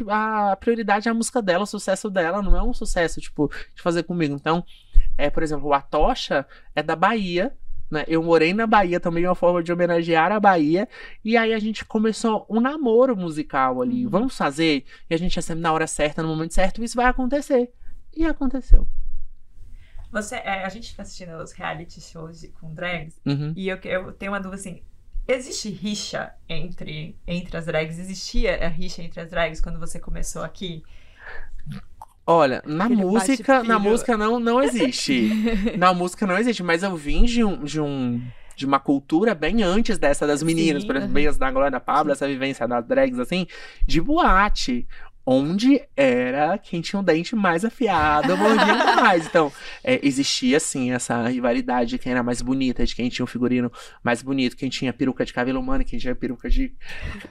[0.52, 2.42] a prioridade é a música dela, o sucesso dela.
[2.42, 4.34] Não é um sucesso, tipo, de fazer comigo.
[4.36, 4.64] Então,
[5.18, 6.46] é, por exemplo, o Atocha
[6.76, 7.54] é da Bahia.
[7.92, 8.06] né?
[8.08, 10.88] Eu morei na Bahia também, uma forma de homenagear a Bahia.
[11.26, 14.06] E aí a gente começou um namoro musical ali.
[14.06, 14.12] Uhum.
[14.12, 14.86] Vamos fazer?
[15.10, 17.72] E a gente é sempre na hora certa, no momento certo, e isso vai acontecer.
[18.16, 18.88] E aconteceu.
[20.12, 23.54] Você, é, a gente fica assistindo os reality shows com drags Uhum.
[23.56, 24.82] e eu, eu tenho uma dúvida assim.
[25.28, 28.00] Existe rixa entre, entre as drags?
[28.00, 30.84] Existia a rixa entre as drags quando você começou aqui?
[32.32, 35.32] Olha, na Aquele música, na música não, não existe.
[35.76, 38.22] na música não existe, mas eu vim de um, de um
[38.56, 41.80] de uma cultura bem antes dessa das meninas, Sim, por exemplo, bem as da Glória
[41.80, 43.48] Pablo, essa vivência das drags assim,
[43.88, 44.86] de boate.
[45.32, 49.28] Onde era quem tinha um dente mais afiado, mordia mais.
[49.28, 49.52] Então,
[49.84, 53.72] é, existia, assim, essa rivalidade de quem era mais bonita, de quem tinha um figurino
[54.04, 56.74] mais bonito, quem tinha peruca de cabelo humano, quem tinha peruca de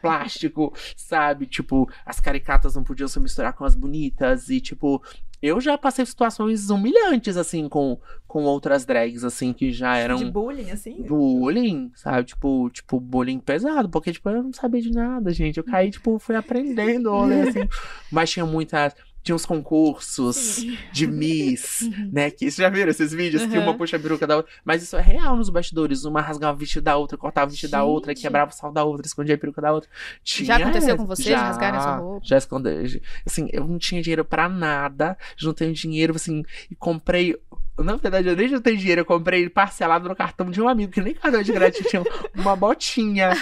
[0.01, 1.47] plástico, sabe?
[1.47, 4.49] Tipo, as caricatas não podiam se misturar com as bonitas.
[4.49, 5.03] E, tipo,
[5.41, 10.25] eu já passei situações humilhantes, assim, com, com outras drags, assim, que já eram De
[10.25, 11.03] bullying, assim?
[11.03, 12.25] bullying, sabe?
[12.25, 15.59] Tipo, tipo, bullying pesado, porque, tipo, eu não sabia de nada, gente.
[15.59, 17.69] Eu caí, tipo, fui aprendendo, olha, assim.
[18.11, 18.95] Mas tinha muitas.
[19.29, 22.31] Tinha uns concursos de Miss, né?
[22.31, 23.77] Que vocês já viram esses vídeos que uma Uhum.
[23.77, 24.51] puxa a peruca da outra.
[24.65, 26.05] Mas isso é real nos bastidores.
[26.05, 28.23] Uma rasgava o vestido da outra, cortava o vestido da outra, Gente.
[28.23, 29.91] quebrava o sal da outra, escondia a peruca da outra.
[30.25, 32.27] Tinha Já aconteceu com vocês, já, rasgarem a sua roupa?
[32.27, 32.87] Já escondeu.
[33.27, 35.15] Assim, eu não tinha dinheiro pra nada.
[35.37, 37.37] Juntei um dinheiro, assim, e comprei.
[37.79, 41.01] Na verdade, eu nem juntei dinheiro, eu comprei parcelado no cartão de um amigo, que
[41.03, 42.03] nem cartão de crédito tinha
[42.35, 43.33] uma botinha.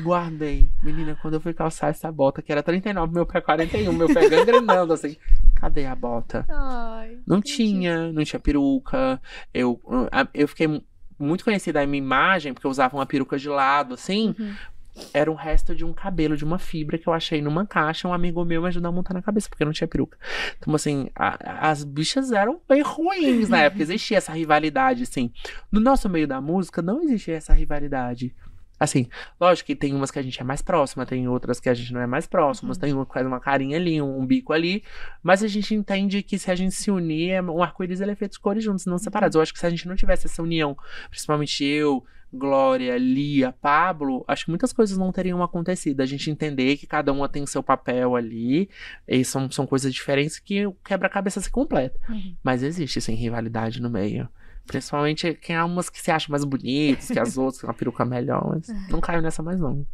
[0.00, 0.66] Guardei.
[0.82, 4.28] Menina, quando eu fui calçar essa bota, que era 39, meu pé 41, meu pé
[4.28, 5.16] gangrenando, assim.
[5.56, 6.44] Cadê a bota?
[6.48, 7.56] Ai, Não entendi.
[7.56, 9.20] tinha, não tinha peruca.
[9.52, 9.80] Eu,
[10.32, 10.82] eu fiquei mu-
[11.18, 14.34] muito conhecida a minha imagem, porque eu usava uma peruca de lado, assim.
[14.38, 14.54] Uhum.
[15.14, 18.06] Era um resto de um cabelo, de uma fibra que eu achei numa caixa.
[18.06, 20.18] Um amigo meu me ajudou a montar na cabeça, porque não tinha peruca.
[20.58, 23.82] Então, assim, a- as bichas eram bem ruins na época.
[23.82, 25.32] Existia essa rivalidade, assim.
[25.70, 28.34] No nosso meio da música, não existia essa rivalidade.
[28.82, 29.06] Assim,
[29.40, 31.92] lógico que tem umas que a gente é mais próxima, tem outras que a gente
[31.92, 34.82] não é mais próxima, tem uma que faz uma carinha ali, um, um bico ali,
[35.22, 38.16] mas a gente entende que se a gente se unir, é- um arco-íris ele é
[38.16, 39.36] feito de cores juntos, não separados.
[39.36, 40.76] Eu acho que se a gente não tivesse essa união,
[41.08, 42.04] principalmente eu,
[42.34, 46.00] Glória, Lia, Pablo, acho que muitas coisas não teriam acontecido.
[46.00, 48.68] A gente entender que cada uma tem seu papel ali,
[49.06, 52.00] e são, são coisas diferentes que o quebra-cabeça se completa.
[52.08, 52.34] Uhum.
[52.42, 54.28] Mas existe, sim, rivalidade no meio.
[54.72, 58.04] Principalmente quem há umas que se acham mais bonitas que as outras, com uma peruca
[58.04, 59.86] melhor, mas não caiu nessa mais não.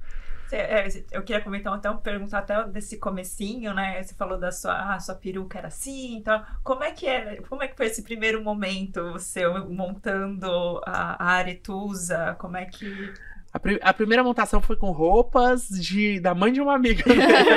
[0.50, 4.02] É, eu queria comentar até perguntar até desse comecinho, né?
[4.02, 7.62] Você falou da sua, ah, sua peruca era assim, então como é que era, como
[7.62, 12.34] é que foi esse primeiro momento seu montando a, a aretusa?
[12.38, 13.12] Como é que
[13.59, 17.04] A, a primeira montação foi com roupas de, da mãe de uma amiga.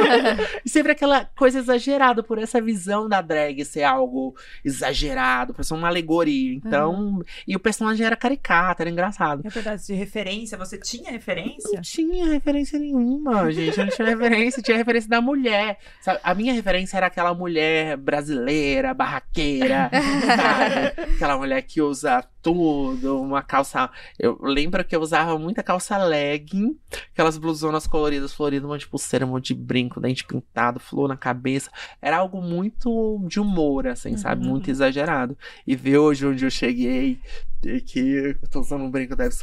[0.66, 4.36] e sempre aquela coisa exagerada por essa visão da drag ser algo
[4.66, 6.54] exagerado, por ser uma alegoria.
[6.54, 9.41] Então, e o personagem era caricato, era engraçado.
[9.45, 10.58] é verdade de referência?
[10.58, 11.72] Você tinha referência?
[11.74, 13.78] Não tinha referência nenhuma, gente.
[13.78, 15.78] Eu não tinha referência, tinha referência da mulher.
[16.02, 16.20] sabe?
[16.24, 19.89] A minha referência era aquela mulher brasileira, barraqueira,
[20.26, 21.14] sabe?
[21.16, 23.89] Aquela mulher que usa tudo, uma calça.
[24.18, 26.78] Eu lembro que eu usava muita calça legging,
[27.14, 31.08] aquelas blusonas coloridas, floridas, um monte de pulseira, um monte de brinco, dente pintado, flor
[31.08, 31.70] na cabeça.
[32.02, 34.44] Era algo muito de humor, assim, sabe?
[34.44, 34.52] Uhum.
[34.52, 35.38] Muito exagerado.
[35.66, 37.20] E ver hoje onde eu cheguei.
[37.64, 39.39] E que eu tô usando um brinco da Yves.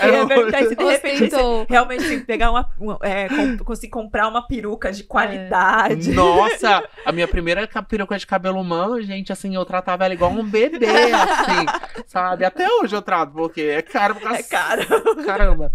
[0.00, 3.28] É verdade, se de repente você realmente pegar uma, um- é,
[3.64, 6.12] conseguir comprar uma peruca de qualidade.
[6.12, 10.30] Nossa, a minha primeira ca- peruca de cabelo humano, gente, assim, eu tratava ela igual
[10.30, 11.66] um bebê, assim,
[12.06, 12.44] sabe?
[12.44, 14.82] Até hoje eu trato, porque é caro É caro.
[15.26, 15.70] Caramba.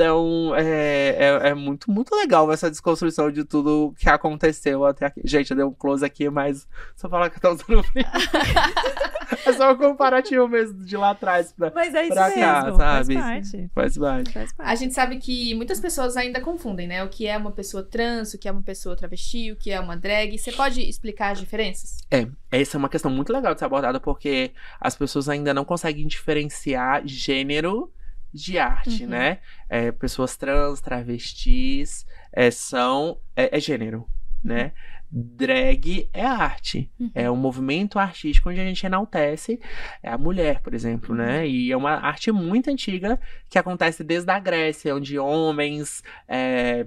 [0.00, 5.20] Então, é, é, é muito, muito legal essa desconstrução de tudo que aconteceu até aqui.
[5.22, 7.84] Gente, eu dei um close aqui, mas só falar que eu tô usando
[9.44, 12.40] é só um comparativo mesmo de lá atrás pra, Mas é isso Pra mesmo.
[12.40, 13.14] cá, sabe?
[13.14, 13.70] Faz parte.
[13.74, 14.32] faz parte.
[14.32, 14.70] Faz parte.
[14.70, 17.04] A gente sabe que muitas pessoas ainda confundem, né?
[17.04, 19.78] O que é uma pessoa trans, o que é uma pessoa travesti, o que é
[19.78, 20.38] uma drag.
[20.38, 21.98] Você pode explicar as diferenças?
[22.10, 25.64] É, essa é uma questão muito legal de ser abordada, porque as pessoas ainda não
[25.66, 27.92] conseguem diferenciar gênero
[28.32, 29.10] de arte, Uhum.
[29.10, 29.38] né?
[29.68, 33.18] É, pessoas trans, travestis, é, são.
[33.36, 34.06] É, é gênero,
[34.42, 34.72] né?
[35.12, 36.88] Drag é arte.
[36.98, 37.10] Uhum.
[37.14, 39.58] É um movimento artístico onde a gente enaltece
[40.04, 41.46] a mulher, por exemplo, né?
[41.48, 43.18] E é uma arte muito antiga
[43.48, 46.86] que acontece desde a Grécia, onde homens é,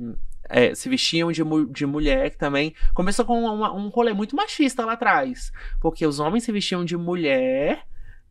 [0.50, 2.74] é, se vestiam de, de mulher que também.
[2.94, 5.52] Começou com uma- um rolê muito machista lá atrás.
[5.82, 7.84] Porque os homens se vestiam de mulher,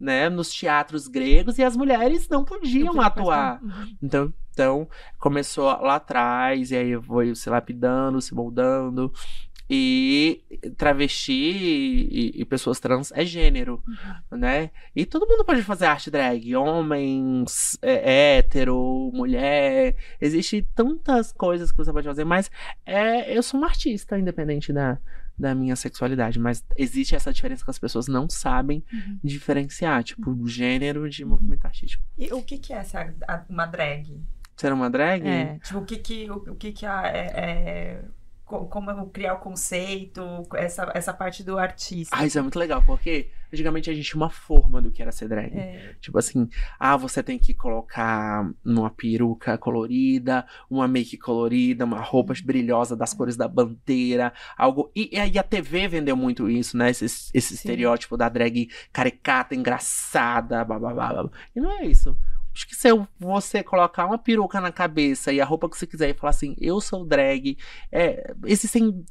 [0.03, 3.62] né, nos teatros gregos, e as mulheres não podiam atuar.
[3.62, 3.96] Uhum.
[4.03, 4.88] Então, então,
[5.18, 9.12] começou lá atrás, e aí foi se lapidando, se moldando.
[9.70, 10.42] E
[10.76, 13.82] travesti e, e pessoas trans é gênero,
[14.30, 14.70] né?
[14.94, 16.55] E todo mundo pode fazer arte drag.
[16.55, 19.96] Homens, é, hétero, mulher.
[20.20, 22.50] Existe tantas coisas que você pode fazer, mas
[22.84, 24.98] é, eu sou um artista, independente da,
[25.38, 26.38] da minha sexualidade.
[26.38, 29.18] Mas existe essa diferença que as pessoas não sabem Uhum.
[29.22, 32.02] diferenciar, tipo, gênero de movimento artístico.
[32.18, 33.12] E o que que é essa,
[33.48, 34.20] uma drag?
[34.56, 35.26] Ser uma drag?
[35.26, 38.04] É, tipo, o que que, o, o que que a- é, é-
[38.66, 40.22] como criar o conceito,
[40.55, 42.14] essa, essa parte do artista.
[42.16, 45.12] Ah, isso é muito legal, porque antigamente a gente tinha uma forma do que era
[45.12, 45.57] ser drag.
[45.57, 46.48] É, Tipo assim,
[46.78, 53.12] ah, você tem que colocar uma peruca colorida, uma make colorida, uma roupa brilhosa das
[53.12, 54.90] cores da bandeira, algo.
[54.94, 56.90] E, e aí a TV vendeu muito isso, né?
[56.90, 61.30] Esse, esse estereótipo da drag caricata, engraçada, blá, blá, blá, blá.
[61.55, 62.16] E não é isso.
[62.55, 65.86] Acho que se eu- você colocar uma peruca na cabeça e a roupa que você
[65.86, 67.57] quiser e falar assim, eu sou drag,
[67.90, 69.05] é, existem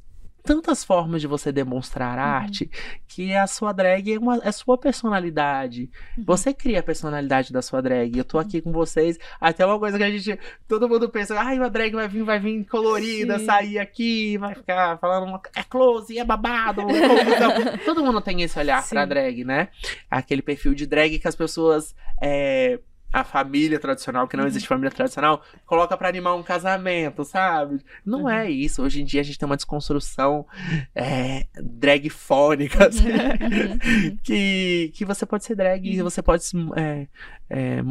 [0.44, 2.68] tantas formas de você demonstrar arte
[3.08, 5.88] que a sua drag é, uma, é sua personalidade.
[6.26, 8.18] Você cria a personalidade da sua drag.
[8.18, 9.20] Eu tô aqui com vocês.
[9.40, 10.40] Até uma coisa que a gente.
[10.68, 13.46] Todo mundo pensa, ai, uma drag vai vir, vai vir colorida, Sim.
[13.46, 17.52] sair aqui, vai ficar falando uma, é close, é babado, é confusão.
[17.86, 19.10] Todo mundo tem esse olhar pra Sim.
[19.10, 19.68] drag, né?
[20.10, 21.94] Aquele perfil de drag que as pessoas.
[22.22, 22.80] é,
[23.12, 27.82] a família tradicional, que não existe família tradicional, coloca pra animar um casamento, sabe?
[28.06, 28.82] Não é isso.
[28.82, 30.46] Hoje em dia a gente tem uma desconstrução
[30.96, 33.04] é, dragfônica, assim,
[34.24, 36.44] que, que você pode ser drag e você pode
[36.76, 37.08] é,
[37.50, 37.84] é,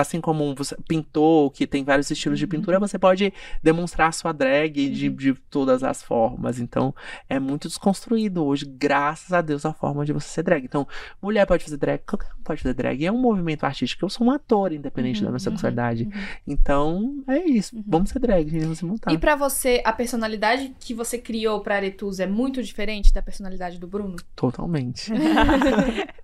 [0.00, 3.32] assim como um você- pintor, que tem vários estilos de pintura, você pode
[3.62, 6.58] demonstrar a sua drag de, de todas as formas.
[6.58, 6.94] Então,
[7.28, 10.64] é muito desconstruído hoje, graças a Deus, a forma de você ser drag.
[10.64, 10.86] Então,
[11.20, 13.04] mulher pode fazer drag, qualquer um pode fazer drag.
[13.04, 14.04] É um movimento artístico.
[14.04, 16.08] Eu sou um ator, independente da minha sexualidade.
[16.46, 17.80] Então, é isso.
[17.86, 18.62] Vamos ser drag, gente.
[18.62, 19.12] Vamos se montar.
[19.12, 23.78] E pra você, a personalidade que você criou pra Aretusa é muito diferente da personalidade
[23.78, 24.16] do Bruno?
[24.34, 25.10] Totalmente.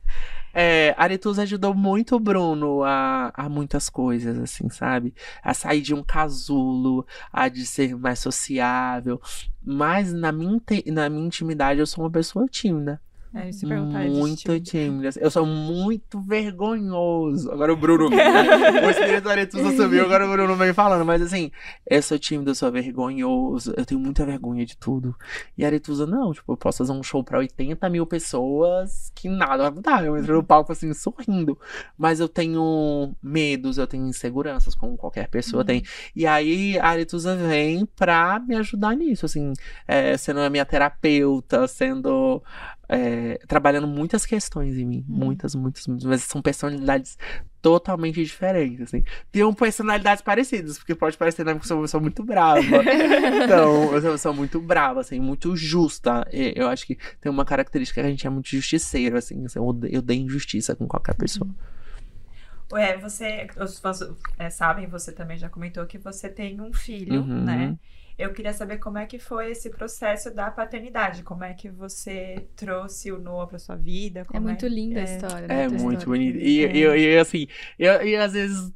[0.58, 5.14] É, Aretusa ajudou muito o Bruno a, a muitas coisas, assim, sabe?
[5.42, 9.20] A sair de um casulo, a de ser mais sociável.
[9.62, 13.02] Mas na minha, na minha intimidade eu sou uma pessoa tímida.
[13.34, 14.04] É ia perguntar.
[14.04, 15.10] existe Muito tímida.
[15.18, 17.50] Eu sou muito vergonhoso.
[17.50, 18.16] Agora o Bruno, né?
[18.86, 21.04] o espírito da Aretusa subiu, agora o Bruno vem falando.
[21.04, 21.50] Mas assim,
[21.88, 25.14] eu sou tímido, eu sou vergonhoso, eu tenho muita vergonha de tudo.
[25.56, 29.28] E a Aretusa, não, tipo, eu posso fazer um show pra 80 mil pessoas que
[29.28, 30.04] nada vai mudar.
[30.04, 31.58] Eu entro no palco assim, sorrindo.
[31.96, 35.82] Mas eu tenho medos, eu tenho inseguranças, como qualquer pessoa tem.
[36.14, 39.52] E aí a Aretusa vem pra me ajudar nisso, assim,
[39.86, 42.42] é, sendo a minha terapeuta, sendo.
[42.88, 45.04] É, trabalhando muitas questões em mim.
[45.08, 46.04] Muitas, muitas, muitas.
[46.06, 47.18] Mas são personalidades
[47.60, 49.02] totalmente diferentes, assim.
[49.32, 52.60] Tem personalidades parecidas, porque pode parecer, né, que eu sou uma pessoa muito brava.
[53.44, 56.24] então, eu sou uma pessoa muito brava, assim, muito justa.
[56.32, 59.44] E Eu acho que tem uma característica que a gente é muito justiceiro, assim.
[59.44, 61.48] assim, eu odeio, eu odeio injustiça com qualquer pessoa.
[62.72, 64.00] Ué, você, os fãs
[64.38, 67.44] é, sabem, você também já comentou que você tem um filho, Uhum.
[67.44, 67.78] né?
[68.18, 72.48] Eu queria saber como é que foi esse processo da paternidade, como é que você
[72.56, 74.26] trouxe o Noah pra sua vida.
[74.32, 75.04] É muito linda a é.
[75.04, 75.46] história.
[75.48, 76.06] né, É muito história.
[76.06, 76.38] bonito.
[76.38, 76.76] E, É.
[76.76, 77.46] e, e, assim,
[77.78, 78.72] eu, e às vezes.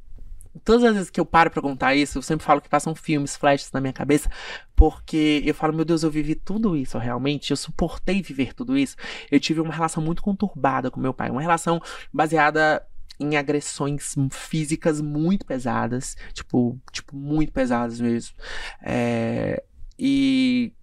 [0.65, 3.37] Todas as vezes que eu paro pra contar isso, eu sempre falo que passam filmes,
[3.37, 4.29] flashes na minha cabeça,
[4.75, 8.97] porque eu falo, meu Deus, eu vivi tudo isso realmente, eu suportei viver tudo isso.
[9.31, 11.81] Eu tive uma relação muito conturbada com meu pai, uma relação
[12.11, 12.85] baseada
[13.21, 18.35] em agressões físicas muito pesadas, tipo, tipo muito pesadas mesmo.
[18.81, 19.63] É,
[19.97, 20.73] e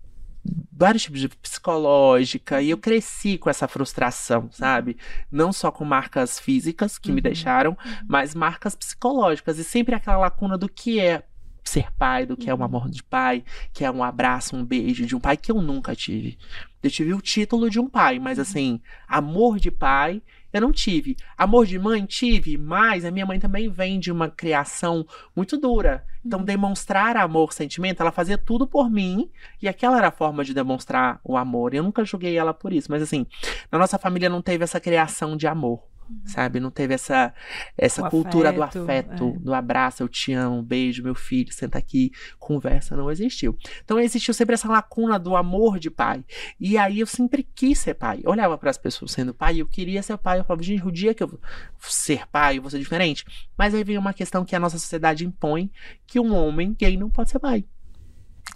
[0.72, 4.96] vários tipos de psicológica, e eu cresci com essa frustração, sabe?
[5.30, 7.76] Não só com marcas físicas que me deixaram,
[8.06, 11.24] mas marcas psicológicas, e sempre aquela lacuna do que é
[11.68, 15.06] ser pai, do que é um amor de pai, que é um abraço, um beijo
[15.06, 16.38] de um pai que eu nunca tive.
[16.82, 21.16] Eu tive o título de um pai, mas assim, amor de pai eu não tive.
[21.36, 25.06] Amor de mãe tive, mas a minha mãe também vem de uma criação
[25.36, 26.04] muito dura.
[26.24, 30.54] Então, demonstrar amor, sentimento, ela fazia tudo por mim, e aquela era a forma de
[30.54, 31.74] demonstrar o amor.
[31.74, 33.26] Eu nunca julguei ela por isso, mas assim,
[33.70, 35.87] na nossa família não teve essa criação de amor.
[36.24, 36.60] Sabe?
[36.60, 37.32] Não teve essa,
[37.76, 39.38] essa O cultura do afeto, afeto, é.
[39.40, 43.56] do abraço, eu te amo, beijo, meu filho, senta aqui, conversa, não existiu.
[43.84, 46.24] Então existiu sempre essa lacuna do amor de pai.
[46.60, 48.20] E aí eu sempre quis ser pai.
[48.22, 50.38] Eu olhava para as pessoas sendo pai, eu queria ser pai.
[50.40, 51.40] Eu falava, gente, o dia que eu vou
[51.80, 53.24] ser pai, eu vou ser diferente.
[53.56, 55.70] Mas aí vem uma questão que a nossa sociedade impõe
[56.06, 57.64] que um homem gay não pode ser pai.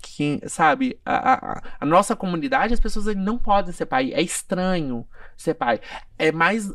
[0.01, 4.13] Que, sabe, a, a- a nossa comunidade, as pessoas não podem ser pai.
[4.13, 5.81] É estranho ser pai.
[6.19, 6.71] É mais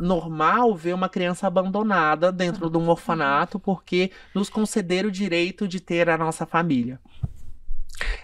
[0.00, 5.80] normal ver uma criança abandonada dentro de um orfanato porque nos concederam o direito de
[5.80, 6.98] ter a nossa família.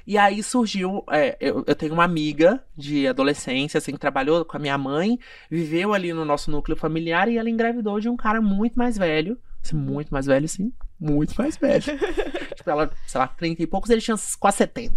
[0.07, 1.05] E aí surgiu.
[1.11, 5.18] é, eu, eu tenho uma amiga de adolescência, assim, que trabalhou com a minha mãe,
[5.51, 9.39] viveu ali no nosso núcleo familiar e ela engravidou de um cara muito mais velho.
[9.62, 10.72] Assim, muito mais velho, sim.
[10.99, 11.83] Muito mais velho.
[12.55, 14.95] tipo, ela, sei lá, 30 e poucos, ele tinha quase 70.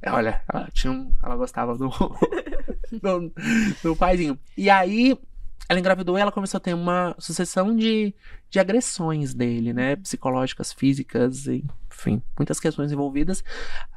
[0.00, 1.88] É, Olha, ela tinha um, Ela gostava do,
[3.00, 3.32] do,
[3.82, 4.38] do paizinho.
[4.56, 5.16] E aí,
[5.68, 8.14] ela engravidou e ela começou a ter uma sucessão de,
[8.50, 9.96] de agressões dele, né?
[9.96, 13.42] Psicológicas, físicas, enfim, muitas questões envolvidas.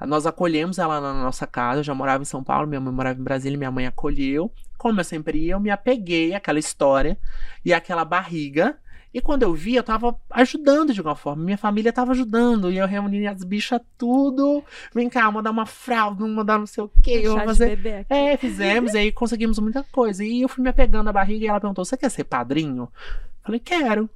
[0.01, 1.80] Nós acolhemos ela na nossa casa.
[1.80, 4.51] Eu já morava em São Paulo, minha mãe morava em Brasília, minha mãe acolheu.
[4.78, 7.18] Como eu sempre ia, eu me apeguei àquela história
[7.63, 8.78] e àquela barriga.
[9.16, 11.41] E quando eu vi, eu tava ajudando de alguma forma.
[11.41, 12.70] Minha família tava ajudando.
[12.70, 14.61] E eu reuni as bichas tudo.
[14.93, 17.22] Vem cá, vamos dar uma fralda, vamos dar não sei o quê.
[17.22, 17.78] De fazer.
[17.78, 18.13] bebê aqui.
[18.13, 20.22] É, fizemos, e aí conseguimos muita coisa.
[20.22, 22.91] E eu fui me apegando à barriga e ela perguntou: Você quer ser padrinho?
[23.41, 24.09] Falei: Quero.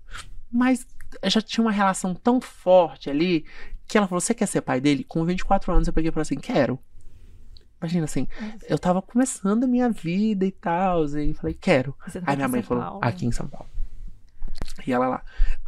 [0.51, 0.85] Mas
[1.23, 3.45] eu já tinha uma relação tão forte ali
[3.87, 5.05] que ela falou: Você quer ser pai dele?
[5.05, 6.77] Com 24 anos eu peguei e falei assim: Quero.
[7.81, 8.27] Imagina assim,
[8.67, 11.95] eu tava começando a minha vida e tal, e falei: Quero.
[12.11, 12.99] Tá Aí minha mãe falou, Paulo.
[13.01, 13.78] aqui em São Paulo.
[14.87, 15.23] E ela lá,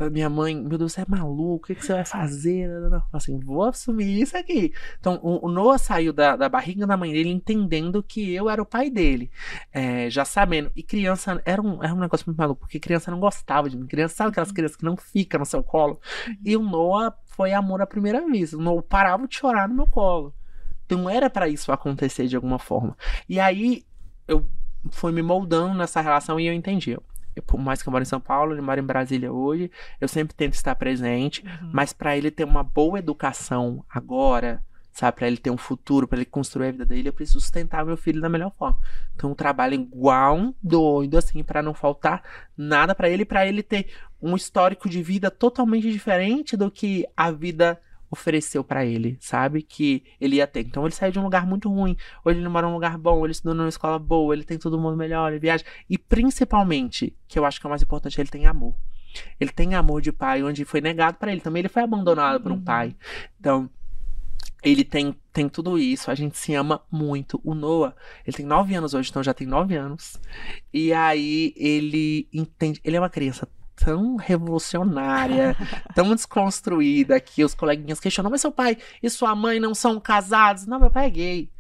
[0.10, 2.70] minha mãe, meu Deus, você é maluco, o que, que você vai fazer?
[3.12, 4.74] Assim, vou assumir isso aqui.
[5.00, 8.66] Então, o, Noah saiu da, da barriga da mãe dele entendendo que eu era o
[8.66, 9.32] pai dele.
[9.72, 10.72] É, já sabendo.
[10.76, 13.88] E criança, era um, era um negócio muito maluco, porque criança não gostava de mim.
[13.88, 16.00] Criança, sabe aquelas crianças que não ficam no seu colo?
[16.44, 18.58] E o Noah foi amor à primeira vista.
[18.58, 20.34] O Noah parava de chorar no meu colo.
[20.86, 22.98] Então, era pra isso acontecer de alguma forma.
[23.28, 23.86] E aí,
[24.28, 24.46] eu
[24.90, 26.98] fui me moldando nessa relação e eu entendi.
[27.36, 30.08] Eu, por mais que eu moro em São Paulo, ele mora em Brasília hoje, eu
[30.08, 35.38] sempre tento estar presente, mas pra ele ter uma boa educação agora, sabe, Pra ele
[35.38, 38.30] ter um futuro, pra ele construir a vida dele, eu preciso sustentar meu filho da
[38.30, 38.78] melhor forma.
[39.16, 42.22] Então eu trabalho igual um doido assim pra não faltar
[42.58, 43.88] nada pra ele, pra ele ter
[44.22, 47.80] um histórico de vida totalmente diferente do que a vida
[48.12, 49.62] ofereceu pra ele, sabe?
[49.62, 50.60] Que ele ia ter.
[50.60, 51.96] Então ele saiu de um lugar muito ruim.
[52.26, 54.98] Hoje ele mora num lugar bom, ele estudou numa escola boa, ele tem todo mundo
[54.98, 55.64] melhor, ele viaja.
[55.90, 58.76] E principalmente, que eu acho que é o mais importante, ele tem amor.
[59.40, 61.42] Ele tem amor de pai, onde foi negado pra ele.
[61.42, 62.96] Também ele foi abandonado por um pai.
[63.40, 63.70] Então,
[64.64, 67.42] ele tem, tem tudo isso, a gente se ama muito.
[67.44, 67.96] O Noah,
[68.26, 70.20] ele tem nove anos hoje, então já tem nove anos.
[70.74, 72.80] E aí ele entende.
[72.84, 73.48] Ele é uma criança
[73.84, 75.56] tão revolucionária,
[75.96, 80.68] tão desconstruída que os coleguinhas questionam, mas seu pai e sua mãe não são casados?
[80.68, 81.52] Não, meu pai é gay.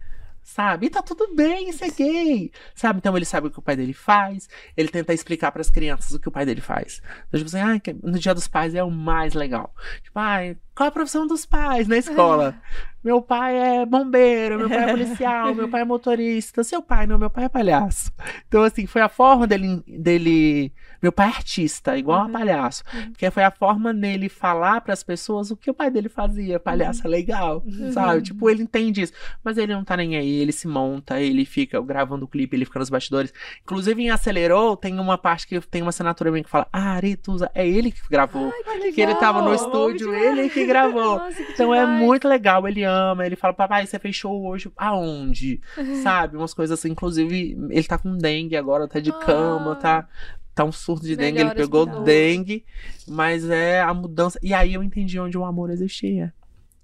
[0.44, 0.88] Sabe?
[0.88, 2.52] E tá tudo bem, isso é gay.
[2.74, 2.98] Sabe?
[2.98, 4.50] Então ele sabe o que o pai dele faz.
[4.76, 7.02] Ele tenta explicar pras crianças o que o pai dele faz.
[7.28, 9.74] Então, tipo assim, ah, no dia dos pais é o mais legal.
[10.04, 12.56] Tipo, ai, qual a profissão dos pais na escola?
[13.04, 16.64] Meu pai é bombeiro, meu pai é policial, meu pai é motorista.
[16.64, 18.12] Seu pai não, meu pai é palhaço.
[18.47, 19.82] Então, assim, foi a forma dele.
[19.88, 20.72] dele...
[21.02, 22.84] Meu pai é artista, igual a palhaço.
[23.12, 26.60] Porque foi a forma dele falar pras pessoas o que o pai dele fazia.
[26.60, 28.22] Palhaço é legal, sabe?
[28.22, 29.14] Tipo, ele entende isso.
[29.43, 32.66] Mas ele não tá nem aí, ele se monta, ele fica gravando o clipe, ele
[32.66, 33.34] fica nos bastidores.
[33.64, 37.49] Inclusive, em Acelerou, tem uma parte que tem uma assinatura minha que fala: Ah, Aretusa,
[37.56, 38.52] é ele que gravou.
[38.93, 41.18] que ele tava no estúdio, ele que gravou.
[41.18, 41.99] Nossa, que Então é demais.
[41.99, 42.91] muito legal, ele ama,
[43.26, 45.62] ele fala, papai, você fez show hoje aonde?
[46.04, 46.38] Sabe?
[46.38, 49.76] Umas coisas assim, inclusive, ele tá com dengue agora, tá de cama, Ah.
[49.76, 50.08] tá,
[50.56, 52.66] tá um surto de dengue, ele pegou dengue,
[53.08, 54.39] mas é a mudança.
[54.44, 56.34] E aí eu entendi onde o amor existia.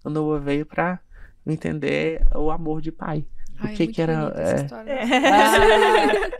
[0.03, 0.99] O Noah veio pra
[1.45, 3.25] entender o amor de pai.
[3.59, 4.33] Ai, o é que muito que era.
[4.35, 4.55] é.
[4.63, 4.97] história.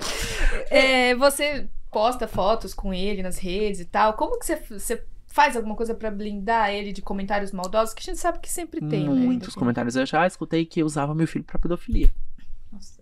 [0.70, 4.14] É, você posta fotos com ele nas redes e tal.
[4.14, 5.04] Como que você, você
[5.38, 7.94] faz alguma coisa pra blindar ele de comentários maldosos?
[7.94, 9.14] Que a gente sabe que sempre tem, né?
[9.14, 9.96] Muitos comentários.
[9.96, 12.12] Eu já escutei que usava meu filho pra pedofilia.
[12.72, 13.00] Nossa.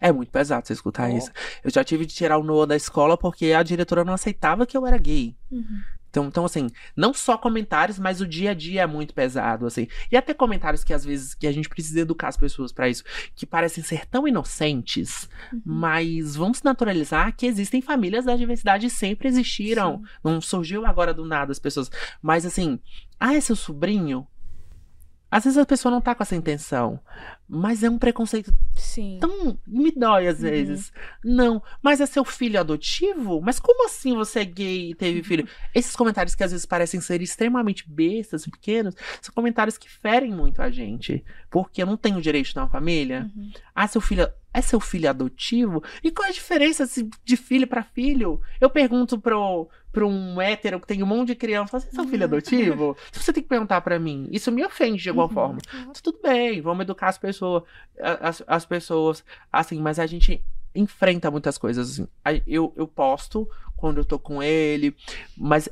[0.00, 1.14] É muito pesado você escutar Ó.
[1.14, 1.30] isso.
[1.62, 4.74] Eu já tive de tirar o Noah da escola porque a diretora não aceitava que
[4.74, 5.36] eu era gay.
[5.50, 5.82] Uhum.
[6.14, 9.88] Então, então, assim, não só comentários, mas o dia a dia é muito pesado, assim.
[10.12, 13.02] E até comentários que às vezes que a gente precisa educar as pessoas pra isso,
[13.34, 15.28] que parecem ser tão inocentes,
[15.64, 20.02] mas vamos naturalizar que existem famílias da diversidade e sempre existiram.
[20.22, 21.90] Não surgiu agora do nada as pessoas.
[22.22, 22.78] Mas assim,
[23.18, 24.24] ah, é seu sobrinho?
[25.28, 27.00] Às vezes a pessoa não tá com essa intenção,
[27.48, 29.18] mas é um preconceito Sim.
[29.20, 30.92] tão me dói às vezes.
[31.22, 33.40] Não, mas é seu filho adotivo?
[33.42, 35.46] Mas como assim você é gay e teve filho?
[35.74, 40.32] Esses comentários que às vezes parecem ser extremamente bestas e pequenos, são comentários que ferem
[40.32, 41.24] muito a gente.
[41.50, 43.30] Porque eu não tenho direito de uma família.
[43.36, 43.52] Uhum.
[43.74, 45.82] Ah, seu filho é seu filho adotivo?
[46.02, 46.88] E qual é a diferença
[47.24, 48.40] de filho pra filho?
[48.60, 52.06] Eu pergunto pro, pro um hétero que tem um monte de criança, você é seu
[52.06, 52.96] filho adotivo?
[53.12, 54.28] Você tem que perguntar pra mim.
[54.30, 55.58] Isso me ofende de alguma forma.
[56.02, 57.43] Tudo bem, vamos educar as pessoas,
[58.00, 60.42] a- as, as pessoas, assim, mas a gente
[60.74, 62.08] enfrenta muitas coisas, assim.
[62.46, 64.94] Eu, eu posto quando eu tô com ele,
[65.36, 65.68] mas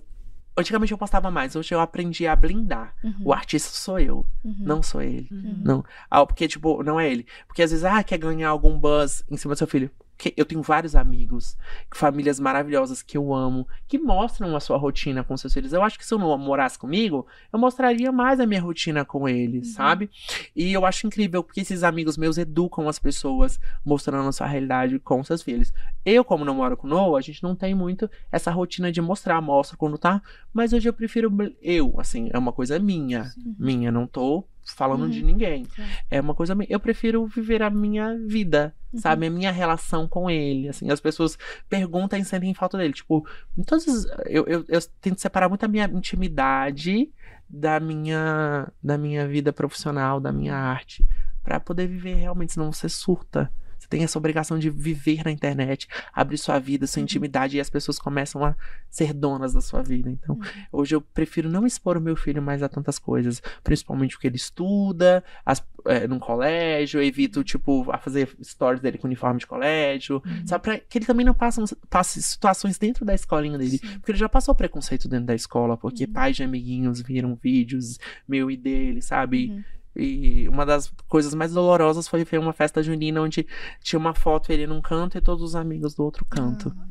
[0.55, 2.95] Antigamente eu postava mais, hoje eu aprendi a blindar.
[3.03, 3.14] Uhum.
[3.25, 4.55] O artista sou eu, Uhum.
[4.59, 5.27] não sou ele.
[5.33, 5.62] Uhum.
[5.64, 5.85] Não.
[6.11, 7.27] Ah, porque, tipo, não é ele.
[7.47, 9.91] Porque às vezes, ah, quer ganhar algum buzz em cima do seu filho.
[10.23, 11.57] Que eu tenho vários amigos,
[11.93, 15.73] famílias maravilhosas que eu amo, que mostram a sua rotina com seus filhos.
[15.73, 19.29] Eu acho que se eu não morasse comigo, eu mostraria mais a minha rotina com
[19.29, 19.75] eles, Uhum.
[19.75, 20.11] sabe?
[20.55, 24.97] E eu acho incrível porque esses amigos meus educam as pessoas mostrando a sua realidade
[25.01, 25.73] com seus filhos.
[26.05, 29.01] Eu, como não moro com o Noah, a gente não tem muito essa rotina de
[29.01, 30.23] mostrar, mostra quando tá.
[30.55, 33.33] Mas hoje eu prefiro eu, assim, é uma coisa minha.
[33.59, 35.10] Minha, não tô falando Uhum.
[35.10, 35.64] de ninguém.
[35.64, 35.90] Claro.
[36.10, 36.56] É uma coisa.
[36.68, 39.00] Eu prefiro viver a minha vida, Uhum.
[39.00, 39.26] sabe?
[39.26, 40.68] A minha relação com ele.
[40.68, 41.36] Assim, as pessoas
[41.68, 42.92] perguntam e sentem falta dele.
[42.92, 43.26] Tipo,
[43.66, 47.10] todas as- eu, eu, eu tento separar muito a minha intimidade
[47.48, 51.04] da minha, da minha vida profissional, da minha arte.
[51.42, 53.50] Pra poder viver realmente, senão você surta.
[53.93, 57.05] Tem essa obrigação de viver na internet, abrir sua vida, sua Uhum.
[57.05, 58.57] intimidade, e as pessoas começam a
[58.88, 60.09] ser donas da sua vida.
[60.11, 60.40] Então, Uhum.
[60.72, 64.36] hoje eu prefiro não expor o meu filho mais a tantas coisas, principalmente porque ele
[64.36, 69.47] estuda, as, é, num colégio, eu evito, tipo, a fazer stories dele com uniforme de
[69.47, 70.47] colégio, Uhum.
[70.47, 70.62] sabe?
[70.64, 73.76] Pra que ele também não passe, passe situações dentro da escolinha dele.
[73.76, 73.99] Sim.
[73.99, 76.12] Porque ele já passou preconceito dentro da escola, porque Uhum.
[76.14, 79.51] pais de amiguinhos viram vídeos meu e dele, sabe?
[79.51, 79.62] Uhum.
[79.95, 83.47] E uma das coisas mais dolorosas foi ver uma festa junina onde
[83.80, 86.74] tinha uma foto ele num canto e todos os amigos do outro canto.
[86.78, 86.86] Ah.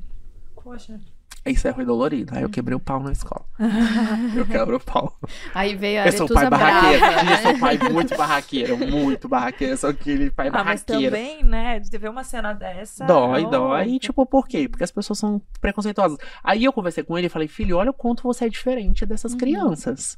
[0.63, 0.99] Poxa.
[1.43, 2.35] Isso é ruim dolorido.
[2.35, 3.43] Aí eu quebrei o pau na escola.
[4.37, 5.17] eu quebro o pau.
[5.55, 6.99] Aí veio a Eu sou pai barraqueiro.
[6.99, 9.73] brava, Eu sou pai muito barraqueiro, muito barraqueiro.
[9.73, 11.15] Eu sou aquele pai Ah, mas barraqueiro.
[11.15, 13.05] também, né, de ver uma cena dessa.
[13.05, 13.87] Dói, oh, dói.
[13.89, 14.69] E tipo, por quê?
[14.69, 16.19] Porque as pessoas são preconceituosas.
[16.43, 19.31] Aí eu conversei com ele e falei, filho, olha o quanto você é diferente dessas
[19.31, 19.39] Uhum.
[19.39, 20.17] crianças.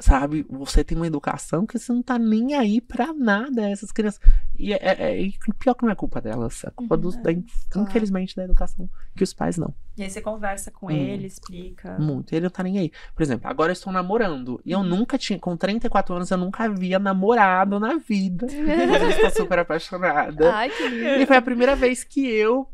[0.00, 0.46] Sabe?
[0.48, 4.20] Você tem uma educação que você não tá nem aí pra nada, essas crianças.
[4.56, 6.62] E é, é- é- pior que não é culpa delas.
[6.64, 7.20] É culpa Uhum, dos, é.
[7.22, 7.32] da,
[7.76, 8.88] infelizmente, da educação.
[9.16, 9.74] Que os pais não.
[9.96, 10.90] E aí você conversa com Hum.
[10.90, 11.98] ele, explica.
[11.98, 12.32] Muito.
[12.32, 12.92] Ele não tá nem aí.
[13.14, 14.60] Por exemplo, agora eu estou namorando.
[14.64, 14.84] E eu Uhum.
[14.86, 18.46] nunca tinha, com 34 anos, eu nunca havia namorado na vida.
[18.88, 20.54] Mas eu estou super apaixonada.
[20.54, 21.22] Ai, que lindo.
[21.22, 22.68] E foi a primeira vez que eu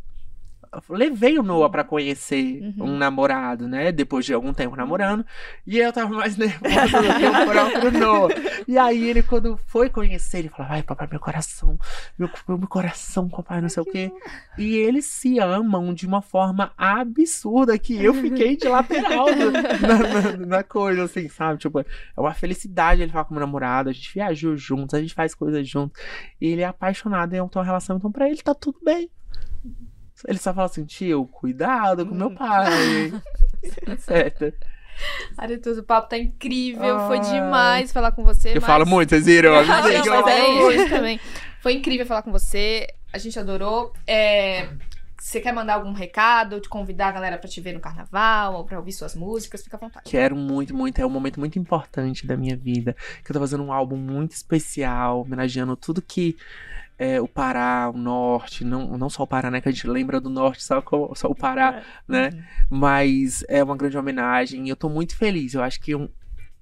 [0.88, 2.74] levei o Noah pra conhecer Uhum.
[2.92, 3.92] um namorado, né?
[3.92, 5.24] Depois de algum tempo namorando.
[5.66, 8.34] E eu tava mais nervosa do que o próprio Noah.
[8.66, 11.78] E aí ele, quando foi conhecer, ele falou: Ai, papai, meu coração,
[12.18, 14.10] meu, meu coração, papai, não sei o quê.
[14.58, 19.26] E eles se amam de uma forma absurda que eu fiquei de lateral
[19.80, 19.98] na,
[20.40, 21.58] na- na coisa, assim, sabe?
[21.58, 21.84] Tipo, é
[22.16, 23.88] uma felicidade ele falar com meu namorado.
[23.90, 26.00] A gente viajou juntos, a gente faz coisas juntos.
[26.40, 29.10] E ele é apaixonado em ter uma relação, então pra ele tá tudo bem.
[30.26, 33.12] Ele só fala assim, tio, cuidado com meu pai.
[33.98, 34.52] certo.
[35.36, 37.00] Aretusa, o papo tá incrível.
[37.06, 37.24] Foi Ai.
[37.32, 38.50] demais falar com você.
[38.50, 39.50] Eu mas- falo muito, vocês viram?
[39.54, 41.20] Eu Ah, não, eu mas é isso também.
[41.60, 42.86] Foi incrível falar com você.
[43.12, 43.92] A gente adorou.
[44.06, 44.68] É,
[45.18, 48.64] Você quer mandar algum recado, te convidar a galera pra te ver no carnaval ou
[48.64, 49.62] pra ouvir suas músicas?
[49.64, 50.04] Fica à vontade.
[50.10, 51.00] Quero muito, muito.
[51.00, 52.94] É um momento muito importante da minha vida.
[53.24, 56.36] Que eu tô fazendo um álbum muito especial, homenageando tudo que
[56.98, 59.60] é, o Pará, o Norte, não, não só o Pará, né?
[59.60, 60.82] Que a gente lembra do Norte, só,
[61.14, 62.30] só o Pará, né?
[62.70, 65.54] Mas é uma grande homenagem e eu tô muito feliz.
[65.54, 66.08] Eu acho que um-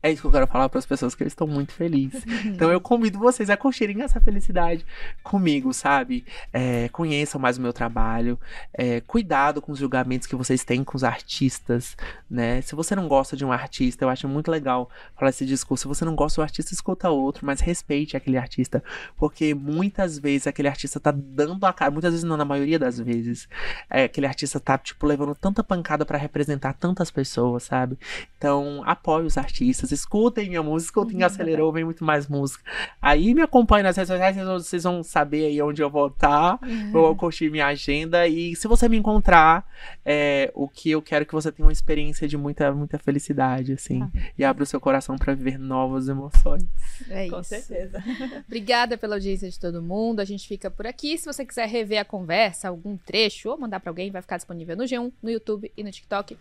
[0.03, 2.25] é isso que eu quero falar para as pessoas, que eles estão muito felizes.
[2.45, 4.85] Então eu convido vocês a curtirem essa felicidade
[5.23, 6.25] comigo, sabe?
[6.53, 8.39] É, conheçam mais o meu trabalho.
[8.75, 11.97] é, cuidado com os julgamentos que vocês têm com os artistas,
[12.29, 12.61] né?
[12.63, 15.83] Se você não gosta de um artista, eu acho muito legal falar esse discurso.
[15.83, 18.83] Se você não gosta do artista, escuta outro, mas respeite aquele artista.
[19.17, 22.99] Porque muitas vezes aquele artista tá dando a cara, muitas vezes não, na maioria das
[22.99, 23.49] vezes,
[23.89, 27.99] é, aquele artista tá, tipo, levando tanta pancada para representar tantas pessoas, sabe?
[28.37, 32.63] Então, apoie os artistas, escutem minha música, escutem Acelerou, vem muito mais música.
[33.01, 36.59] Aí me acompanhe nas redes sociais, vocês vão- saber aí onde eu vou estar,
[36.91, 38.27] vou curtir minha agenda.
[38.27, 39.67] E se você me encontrar,
[40.05, 43.73] é, o que eu quero é que você tenha uma experiência de muita, muita felicidade,
[43.73, 44.03] assim.
[44.39, 46.65] E abra o seu coração para viver novas emoções.
[47.09, 47.51] É Com isso.
[47.51, 48.03] certeza.
[48.47, 50.21] Obrigada pela audiência de todo mundo.
[50.21, 51.17] A gente fica por aqui.
[51.19, 54.77] Se você quiser rever a conversa, algum trecho ou mandar pra alguém, vai ficar disponível
[54.77, 56.37] no G1, no YouTube e no TikTok.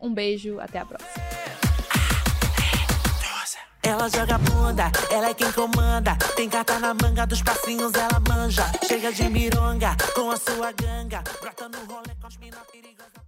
[0.00, 1.55] Um beijo, até a próxima.
[3.86, 6.16] Ela joga bunda, ela é quem comanda.
[6.34, 8.64] Tem carta na manga dos passinhos, ela manja.
[8.84, 11.22] Chega de mironga com a sua ganga.
[11.40, 12.12] Brota no rolê
[12.72, 13.25] perigosa.